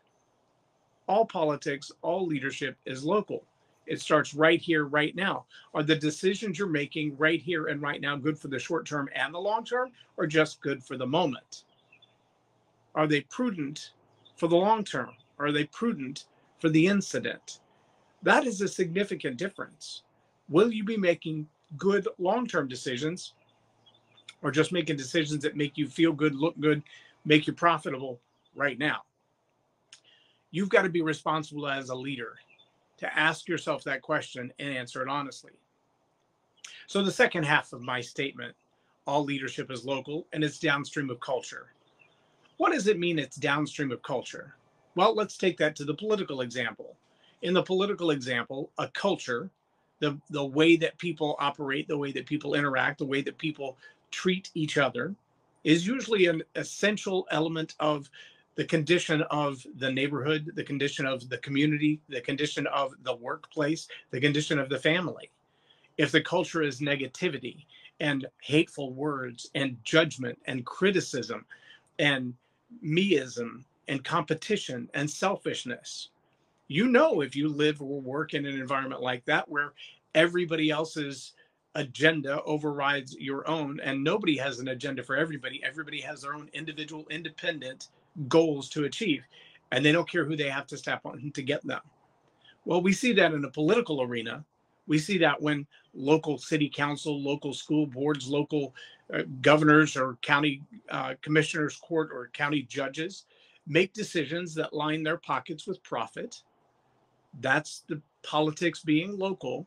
All 1.08 1.26
politics, 1.26 1.94
all 2.02 2.26
leadership 2.26 2.76
is 2.86 3.06
local. 3.06 3.42
It 3.88 4.02
starts 4.02 4.34
right 4.34 4.62
here, 4.62 4.84
right 4.84 5.16
now. 5.16 5.46
Are 5.74 5.84
the 5.84 5.96
decisions 5.96 6.60
you're 6.60 6.68
making 6.68 7.16
right 7.16 7.42
here 7.42 7.68
and 7.68 7.82
right 7.82 8.02
now 8.02 8.18
good 8.18 8.38
for 8.38 8.50
the 8.50 8.60
short 8.60 8.86
term 8.86 9.08
and 9.16 9.34
the 9.34 9.40
long 9.40 9.64
term, 9.64 9.92
or 10.18 10.28
just 10.28 10.60
good 10.60 10.84
for 10.84 10.98
the 10.98 11.08
moment? 11.08 11.64
Are 12.96 13.08
they 13.08 13.22
prudent 13.22 13.92
for 14.38 14.48
the 14.48 14.56
long 14.56 14.84
term? 14.84 15.12
Are 15.38 15.52
they 15.52 15.66
prudent 15.66 16.26
for 16.60 16.70
the 16.70 16.88
incident? 16.88 17.60
That 18.24 18.48
is 18.48 18.62
a 18.62 18.68
significant 18.68 19.38
difference. 19.38 20.04
Will 20.50 20.72
you 20.72 20.84
be 20.84 20.98
making 20.98 21.48
good 21.78 22.08
long 22.18 22.48
term 22.48 22.68
decisions 22.68 23.34
or 24.42 24.52
just 24.52 24.72
making 24.72 24.96
decisions 24.96 25.44
that 25.44 25.58
make 25.58 25.78
you 25.78 25.88
feel 25.88 26.14
good, 26.14 26.36
look 26.36 26.60
good, 26.60 26.82
make 27.26 27.46
you 27.46 27.54
profitable 27.54 28.20
right 28.56 28.80
now? 28.80 29.04
You've 30.52 30.70
got 30.70 30.84
to 30.84 30.90
be 30.90 31.02
responsible 31.02 31.68
as 31.68 31.90
a 31.90 31.96
leader 31.96 32.36
to 32.98 33.20
ask 33.20 33.48
yourself 33.48 33.84
that 33.84 34.02
question 34.02 34.54
and 34.58 34.70
answer 34.70 35.02
it 35.02 35.10
honestly. 35.10 35.52
So, 36.88 37.04
the 37.04 37.12
second 37.12 37.44
half 37.44 37.74
of 37.74 37.82
my 37.82 38.00
statement 38.00 38.56
all 39.08 39.24
leadership 39.24 39.70
is 39.70 39.86
local 39.86 40.28
and 40.34 40.44
it's 40.44 40.60
downstream 40.60 41.10
of 41.10 41.20
culture. 41.20 41.75
What 42.58 42.72
does 42.72 42.88
it 42.88 43.00
mean 43.00 43.20
it's 43.20 43.36
downstream 43.36 43.92
of 43.92 44.02
culture? 44.02 44.56
Well, 44.96 45.14
let's 45.14 45.38
take 45.38 45.58
that 45.58 45.76
to 45.78 45.86
the 45.86 45.94
political 45.94 46.42
example. 46.42 46.96
In 47.42 47.54
the 47.54 47.64
political 47.64 48.12
example, 48.12 48.72
a 48.78 48.88
culture, 48.90 49.50
the, 50.00 50.20
the 50.30 50.46
way 50.46 50.78
that 50.78 50.98
people 50.98 51.36
operate, 51.40 51.88
the 51.88 51.98
way 51.98 52.12
that 52.14 52.26
people 52.26 52.56
interact, 52.56 53.00
the 53.00 53.06
way 53.06 53.22
that 53.22 53.38
people 53.38 53.78
treat 54.10 54.52
each 54.54 54.78
other, 54.78 55.16
is 55.64 55.86
usually 55.86 56.28
an 56.28 56.44
essential 56.56 57.28
element 57.32 57.76
of 57.80 58.10
the 58.56 58.64
condition 58.64 59.22
of 59.24 59.66
the 59.78 59.92
neighborhood, 59.92 60.52
the 60.56 60.64
condition 60.64 61.06
of 61.06 61.28
the 61.28 61.38
community, 61.40 62.00
the 62.08 62.22
condition 62.22 62.68
of 62.68 62.94
the 63.04 63.16
workplace, 63.16 63.88
the 64.12 64.22
condition 64.22 64.60
of 64.60 64.70
the 64.70 64.80
family. 64.80 65.30
If 65.98 66.12
the 66.12 66.22
culture 66.22 66.62
is 66.62 66.80
negativity 66.80 67.66
and 68.00 68.26
hateful 68.42 68.94
words 68.94 69.50
and 69.56 69.78
judgment 69.84 70.40
and 70.46 70.66
criticism 70.66 71.46
and 72.00 72.34
meism 72.84 73.64
and 73.88 74.04
competition 74.04 74.90
and 74.94 75.10
selfishness, 75.10 76.10
you 76.68 76.88
know, 76.88 77.22
if 77.22 77.36
you 77.36 77.48
live 77.48 77.82
or 77.82 78.02
work 78.02 78.34
in 78.34 78.46
an 78.46 78.60
environment 78.60 79.02
like 79.02 79.24
that 79.26 79.48
where 79.48 79.74
everybody 80.16 80.72
else's 80.72 81.34
agenda 81.76 82.42
overrides 82.44 83.16
your 83.20 83.48
own 83.48 83.80
and 83.82 84.04
nobody 84.04 84.38
has 84.38 84.60
an 84.60 84.70
agenda 84.70 85.04
for 85.04 85.16
everybody, 85.16 85.62
everybody 85.64 86.02
has 86.02 86.22
their 86.22 86.34
own 86.34 86.50
individual, 86.54 87.06
independent 87.10 87.90
goals 88.28 88.70
to 88.70 88.86
achieve, 88.86 89.24
and 89.72 89.86
they 89.86 89.92
don't 89.92 90.10
care 90.10 90.26
who 90.26 90.36
they 90.36 90.50
have 90.50 90.66
to 90.68 90.78
step 90.78 91.02
on 91.06 91.32
to 91.34 91.44
get 91.44 91.66
them. 91.66 91.82
Well, 92.64 92.82
we 92.82 92.94
see 92.94 93.14
that 93.14 93.34
in 93.34 93.42
the 93.42 93.52
political 93.52 94.02
arena. 94.02 94.44
We 94.88 95.00
see 95.00 95.18
that 95.20 95.42
when 95.42 95.66
local 95.94 96.38
city 96.38 96.70
council, 96.70 97.22
local 97.22 97.54
school 97.54 97.88
boards, 97.88 98.28
local 98.28 98.74
uh, 99.14 99.24
governors 99.42 99.96
or 99.96 100.18
county 100.22 100.62
uh, 100.90 101.14
commissioners 101.22 101.78
court 101.78 102.10
or 102.12 102.30
county 102.34 102.64
judges 102.64 103.26
make 103.68 103.94
decisions 103.94 104.54
that 104.56 104.74
line 104.74 105.04
their 105.04 105.18
pockets 105.18 105.66
with 105.66 105.82
profit. 105.84 106.42
That's 107.42 107.84
the 107.88 108.02
politics 108.24 108.82
being 108.82 109.18
local, 109.18 109.66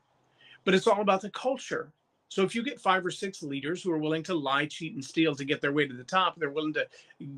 but 0.64 0.74
it's 0.74 0.86
all 0.86 1.00
about 1.00 1.20
the 1.20 1.30
culture. 1.30 1.90
So 2.30 2.42
if 2.42 2.54
you 2.54 2.62
get 2.62 2.80
five 2.80 3.06
or 3.06 3.10
six 3.10 3.42
leaders 3.42 3.82
who 3.82 3.90
are 3.90 3.98
willing 3.98 4.22
to 4.24 4.34
lie, 4.34 4.66
cheat, 4.66 4.94
and 4.94 5.04
steal 5.04 5.34
to 5.34 5.44
get 5.44 5.62
their 5.62 5.72
way 5.72 5.88
to 5.88 5.94
the 5.94 6.04
top, 6.04 6.36
they're 6.36 6.50
willing 6.50 6.74
to 6.74 6.86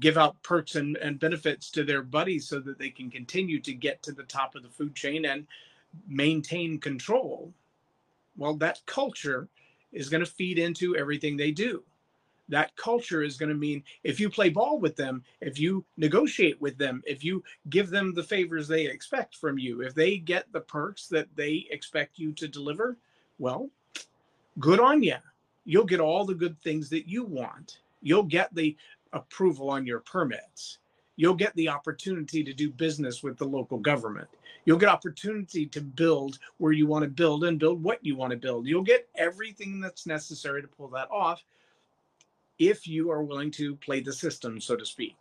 give 0.01 0.19
out 0.19 0.43
perks 0.43 0.75
and, 0.75 0.97
and 0.97 1.21
benefits 1.21 1.71
to 1.73 1.85
their 1.85 2.03
buddies 2.03 2.49
so 2.49 2.59
that 2.61 2.79
they 2.79 2.91
can 2.91 3.09
continue 3.09 3.61
to 3.61 3.73
get 3.73 4.03
to 4.03 4.13
the 4.13 4.25
top 4.25 4.57
of 4.57 4.63
the 4.65 4.69
food 4.69 4.95
chain 4.95 5.27
and 5.27 5.47
maintain 6.09 6.79
control. 6.79 7.53
Well, 8.37 8.55
that 8.57 8.81
culture 8.87 9.49
is 9.93 10.09
going 10.09 10.25
to 10.25 10.31
feed 10.31 10.59
into 10.59 10.97
everything 10.97 11.37
they 11.37 11.51
do. 11.51 11.83
That 12.49 12.75
culture 12.77 13.23
is 13.23 13.37
going 13.37 13.51
to 13.51 13.55
mean 13.55 13.85
if 14.03 14.19
you 14.19 14.29
play 14.29 14.49
ball 14.49 14.81
with 14.81 14.97
them, 14.97 15.23
if 15.41 15.59
you 15.59 15.85
negotiate 15.97 16.61
with 16.61 16.77
them, 16.79 17.01
if 17.07 17.23
you 17.23 17.45
give 17.69 17.91
them 17.91 18.13
the 18.13 18.25
favors 18.25 18.67
they 18.67 18.87
expect 18.87 19.37
from 19.37 19.57
you, 19.57 19.83
if 19.83 19.95
they 19.95 20.19
get 20.19 20.53
the 20.53 20.61
perks 20.61 21.07
that 21.09 21.29
they 21.37 21.67
expect 21.71 22.19
you 22.19 22.33
to 22.33 22.49
deliver, 22.49 22.97
well, 23.39 23.71
good 24.59 24.81
on 24.81 25.03
you. 25.03 25.17
You'll 25.65 25.85
get 25.85 26.01
all 26.01 26.25
the 26.25 26.35
good 26.35 26.61
things 26.61 26.89
that 26.91 27.07
you 27.07 27.25
want. 27.25 27.79
You'll 28.03 28.25
get 28.25 28.53
the 28.55 28.77
approval 29.13 29.71
on 29.71 29.87
your 29.87 30.01
permits. 30.01 30.79
You'll 31.21 31.35
get 31.35 31.55
the 31.55 31.69
opportunity 31.69 32.43
to 32.43 32.55
do 32.55 32.71
business 32.71 33.23
with 33.23 33.37
the 33.37 33.45
local 33.45 33.77
government. 33.77 34.29
You'll 34.65 34.79
get 34.79 34.89
opportunity 34.89 35.67
to 35.67 35.83
build 35.83 36.39
where 36.57 36.73
you 36.73 36.87
want 36.87 37.03
to 37.03 37.11
build 37.11 37.45
and 37.45 37.59
build 37.59 37.83
what 37.83 38.03
you 38.03 38.17
want 38.17 38.31
to 38.31 38.39
build. 38.39 38.67
You'll 38.67 38.83
get 38.83 39.07
everything 39.15 39.81
that's 39.81 40.07
necessary 40.07 40.63
to 40.63 40.69
pull 40.69 40.89
that 40.89 41.11
off 41.11 41.45
if 42.59 42.89
you 42.89 43.11
are 43.11 43.23
willing 43.23 43.51
to 43.51 43.77
play 43.77 44.01
the 44.01 44.15
system, 44.15 44.63
so 44.63 44.77
to 44.77 44.87
speak. 44.87 45.17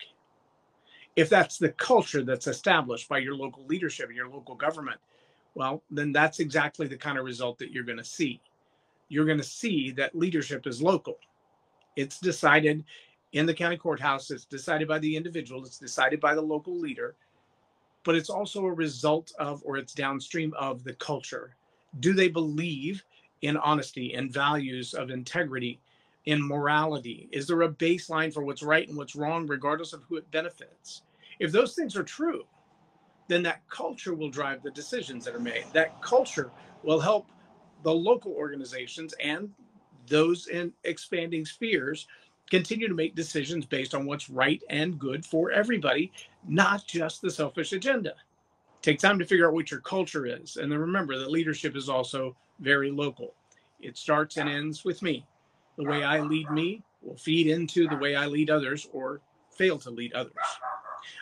If 1.17 1.27
that's 1.27 1.57
the 1.57 1.73
culture 1.73 2.23
that's 2.23 2.47
established 2.47 3.09
by 3.09 3.17
your 3.17 3.35
local 3.35 3.65
leadership 3.65 4.07
and 4.07 4.15
your 4.15 4.29
local 4.29 4.55
government, 4.55 5.01
well, 5.53 5.83
then 5.91 6.13
that's 6.13 6.39
exactly 6.39 6.87
the 6.87 6.95
kind 6.95 7.17
of 7.17 7.25
result 7.25 7.59
that 7.59 7.71
you're 7.71 7.83
going 7.83 7.97
to 7.97 8.05
see 8.05 8.39
you're 9.09 9.25
going 9.25 9.39
to 9.39 9.43
see 9.43 9.91
that 9.91 10.15
leadership 10.15 10.67
is 10.67 10.81
local. 10.81 11.17
It's 11.95 12.19
decided 12.19 12.85
in 13.33 13.45
the 13.45 13.53
county 13.53 13.77
courthouse, 13.77 14.31
it's 14.31 14.45
decided 14.45 14.87
by 14.87 14.99
the 14.99 15.15
individual, 15.15 15.63
it's 15.65 15.77
decided 15.77 16.19
by 16.19 16.33
the 16.33 16.41
local 16.41 16.75
leader, 16.77 17.15
but 18.03 18.15
it's 18.15 18.29
also 18.29 18.65
a 18.65 18.73
result 18.73 19.31
of 19.39 19.61
or 19.65 19.77
it's 19.77 19.93
downstream 19.93 20.53
of 20.57 20.83
the 20.83 20.93
culture. 20.93 21.55
Do 21.99 22.13
they 22.13 22.27
believe 22.27 23.03
in 23.41 23.57
honesty 23.57 24.13
and 24.13 24.31
values 24.31 24.93
of 24.93 25.09
integrity, 25.11 25.79
in 26.25 26.45
morality? 26.45 27.27
Is 27.31 27.47
there 27.47 27.61
a 27.61 27.69
baseline 27.69 28.33
for 28.33 28.43
what's 28.43 28.63
right 28.63 28.87
and 28.87 28.97
what's 28.97 29.15
wrong, 29.15 29.47
regardless 29.47 29.93
of 29.93 30.03
who 30.03 30.17
it 30.17 30.29
benefits? 30.31 31.03
If 31.39 31.51
those 31.51 31.75
things 31.75 31.95
are 31.95 32.03
true, 32.03 32.45
then 33.27 33.43
that 33.43 33.67
culture 33.69 34.13
will 34.13 34.29
drive 34.29 34.61
the 34.63 34.71
decisions 34.71 35.23
that 35.25 35.35
are 35.35 35.39
made. 35.39 35.65
That 35.73 36.01
culture 36.01 36.51
will 36.83 36.99
help 36.99 37.27
the 37.83 37.93
local 37.93 38.33
organizations 38.33 39.13
and 39.23 39.51
those 40.07 40.47
in 40.47 40.73
expanding 40.83 41.45
spheres 41.45 42.07
continue 42.49 42.87
to 42.87 42.93
make 42.93 43.15
decisions 43.15 43.65
based 43.65 43.93
on 43.93 44.05
what's 44.05 44.29
right 44.29 44.61
and 44.69 44.99
good 44.99 45.25
for 45.25 45.51
everybody, 45.51 46.11
not 46.47 46.85
just 46.87 47.21
the 47.21 47.31
selfish 47.31 47.73
agenda. 47.73 48.13
Take 48.81 48.99
time 48.99 49.19
to 49.19 49.25
figure 49.25 49.47
out 49.47 49.53
what 49.53 49.71
your 49.71 49.81
culture 49.81 50.25
is. 50.25 50.57
And 50.57 50.71
then 50.71 50.79
remember 50.79 51.17
that 51.17 51.31
leadership 51.31 51.75
is 51.75 51.89
also 51.89 52.35
very 52.59 52.91
local. 52.91 53.33
It 53.81 53.97
starts 53.97 54.37
and 54.37 54.49
ends 54.49 54.83
with 54.83 55.01
me. 55.01 55.25
The 55.77 55.85
way 55.85 56.03
I 56.03 56.21
lead 56.21 56.49
me 56.49 56.83
will 57.01 57.17
feed 57.17 57.47
into 57.47 57.87
the 57.87 57.97
way 57.97 58.15
I 58.15 58.25
lead 58.25 58.49
others 58.49 58.87
or 58.91 59.21
fail 59.51 59.77
to 59.79 59.89
lead 59.89 60.13
others. 60.13 60.33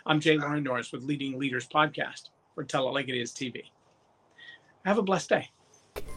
I'm 0.06 0.20
Jay 0.20 0.38
Loren 0.38 0.64
Norris 0.64 0.92
with 0.92 1.04
Leading 1.04 1.38
Leaders 1.38 1.68
Podcast 1.68 2.30
for 2.56 2.64
Tell 2.64 2.88
It 2.88 2.94
Like 2.94 3.10
It 3.10 3.20
Is 3.20 3.32
TV. 3.32 3.64
Have 4.86 4.98
a 4.98 5.04
blessed 5.04 5.30
day. 5.30 5.50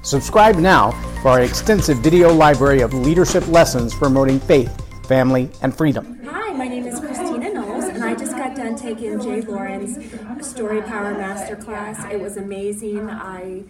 Subscribe 0.02 0.56
now 0.56 0.92
for 1.22 1.28
our 1.28 1.40
extensive 1.40 1.98
video 1.98 2.32
library 2.32 2.80
of 2.80 2.94
leadership 2.94 3.46
lessons 3.48 3.94
promoting 3.94 4.40
faith, 4.40 4.89
family, 5.10 5.50
and 5.60 5.76
freedom. 5.76 6.20
Hi, 6.24 6.52
my 6.52 6.68
name 6.68 6.86
is 6.86 7.00
Christina 7.00 7.52
Knowles, 7.52 7.82
and 7.82 8.04
I 8.04 8.14
just 8.14 8.36
got 8.36 8.54
done 8.54 8.76
taking 8.76 9.20
Jay 9.20 9.40
Loren's 9.40 9.98
StoryPower 9.98 11.16
Masterclass. 11.18 12.08
It 12.12 12.20
was 12.20 12.36
amazing. 12.36 13.10
I 13.10 13.64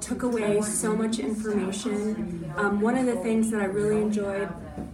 took 0.00 0.22
away 0.22 0.62
so 0.62 0.96
much 0.96 1.18
information. 1.18 2.50
Um, 2.56 2.80
one 2.80 2.96
of 2.96 3.04
the 3.04 3.16
things 3.16 3.50
that 3.50 3.60
I 3.60 3.66
really 3.66 4.00
enjoyed 4.00 4.48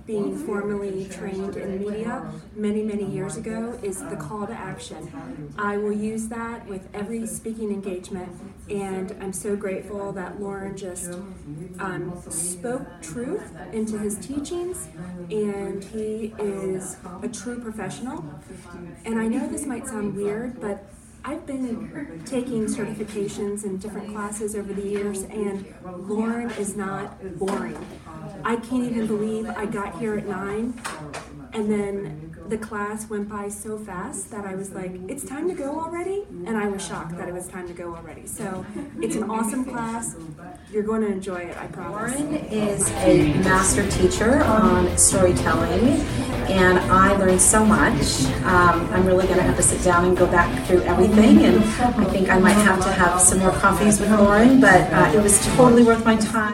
being 0.07 0.37
formally 0.37 1.07
trained 1.07 1.57
in 1.57 1.79
media 1.79 2.31
many, 2.55 2.83
many 2.83 3.05
years 3.05 3.37
ago 3.37 3.79
is 3.83 4.03
the 4.05 4.17
call 4.17 4.47
to 4.47 4.53
action. 4.53 5.53
I 5.57 5.79
will 5.79 5.93
use 5.93 6.29
that 6.29 6.67
with 6.67 6.87
every 6.93 7.27
speaking 7.27 7.71
engagement, 7.71 8.29
and 8.69 9.17
I'm 9.21 9.33
so 9.33 9.57
grateful 9.57 10.13
that 10.13 10.41
Loren 10.41 10.77
just 10.77 11.13
um, 11.79 12.23
spoke 12.29 12.87
truth 13.01 13.55
into 13.73 13.99
his 13.99 14.17
teachings, 14.17 14.89
and 15.31 15.83
he 15.83 16.35
is 16.39 16.97
a 17.23 17.29
true 17.29 17.59
professional. 17.61 18.25
And 19.05 19.19
I 19.19 19.27
know 19.27 19.47
this 19.49 19.65
might 19.65 19.87
sound 19.87 20.17
weird, 20.17 20.61
but 20.61 20.85
I've 21.27 21.47
been 21.47 22.23
taking 22.27 22.67
certifications 22.67 23.65
and 23.65 23.81
different 23.81 24.13
classes 24.13 24.55
over 24.55 24.75
the 24.75 24.87
years, 24.87 25.23
and 25.23 25.65
Loren 25.83 26.51
is 26.53 26.77
not 26.77 27.39
boring. 27.39 27.79
I 28.45 28.57
can't 28.57 28.85
even 28.85 29.07
believe 29.07 29.49
I 29.49 29.65
got 29.65 29.99
here 29.99 30.19
at 30.19 30.29
nine, 30.29 30.79
and 31.55 31.71
then 31.71 32.34
the 32.49 32.59
class 32.59 33.09
went 33.09 33.29
by 33.29 33.49
so 33.49 33.79
fast 33.79 34.31
that 34.31 34.45
I 34.45 34.55
was 34.55 34.71
like, 34.73 34.93
it's 35.09 35.25
time 35.25 35.49
to 35.49 35.55
go 35.55 35.81
already? 35.81 36.25
And 36.47 36.57
I 36.57 36.69
was 36.69 36.87
shocked 36.87 37.17
that 37.17 37.29
it 37.29 37.35
was 37.35 37.49
time 37.49 37.67
to 37.69 37.75
go 37.75 37.95
already. 37.95 38.27
So 38.27 38.65
it's 39.01 39.17
an 39.17 39.31
awesome 39.31 39.65
class. 39.65 40.17
You're 40.71 40.83
going 40.83 41.01
to 41.03 41.09
enjoy 41.09 41.37
it, 41.37 41.57
I 41.57 41.67
promise. 41.69 42.15
Loren 42.15 42.35
is 42.47 42.91
a 42.91 43.33
master 43.45 43.89
teacher 43.91 44.43
on 44.45 44.97
storytelling, 44.99 46.01
and 46.51 46.79
I 46.79 47.17
learned 47.17 47.41
so 47.41 47.65
much. 47.65 48.25
Um, 48.45 48.89
I'm 48.93 49.07
really 49.07 49.27
going 49.27 49.39
to 49.39 49.45
have 49.45 49.57
to 49.57 49.63
sit 49.63 49.83
down 49.83 50.05
and 50.05 50.17
go 50.17 50.27
back 50.27 50.67
through 50.67 50.83
everything, 50.83 51.45
and 51.45 51.65
I 51.65 52.05
think 52.05 52.29
I 52.29 52.39
might 52.39 52.53
have 52.53 52.83
to 52.83 52.93
have 52.93 53.21
some 53.21 53.39
more 53.39 53.53
coffees 53.53 54.01
with 54.01 54.11
Loren, 54.11 54.61
but 54.61 54.93
uh, 54.93 55.13
it 55.15 55.23
was 55.23 55.45
totally 55.57 55.85
worth 55.85 56.05
my 56.05 56.17
time. 56.17 56.53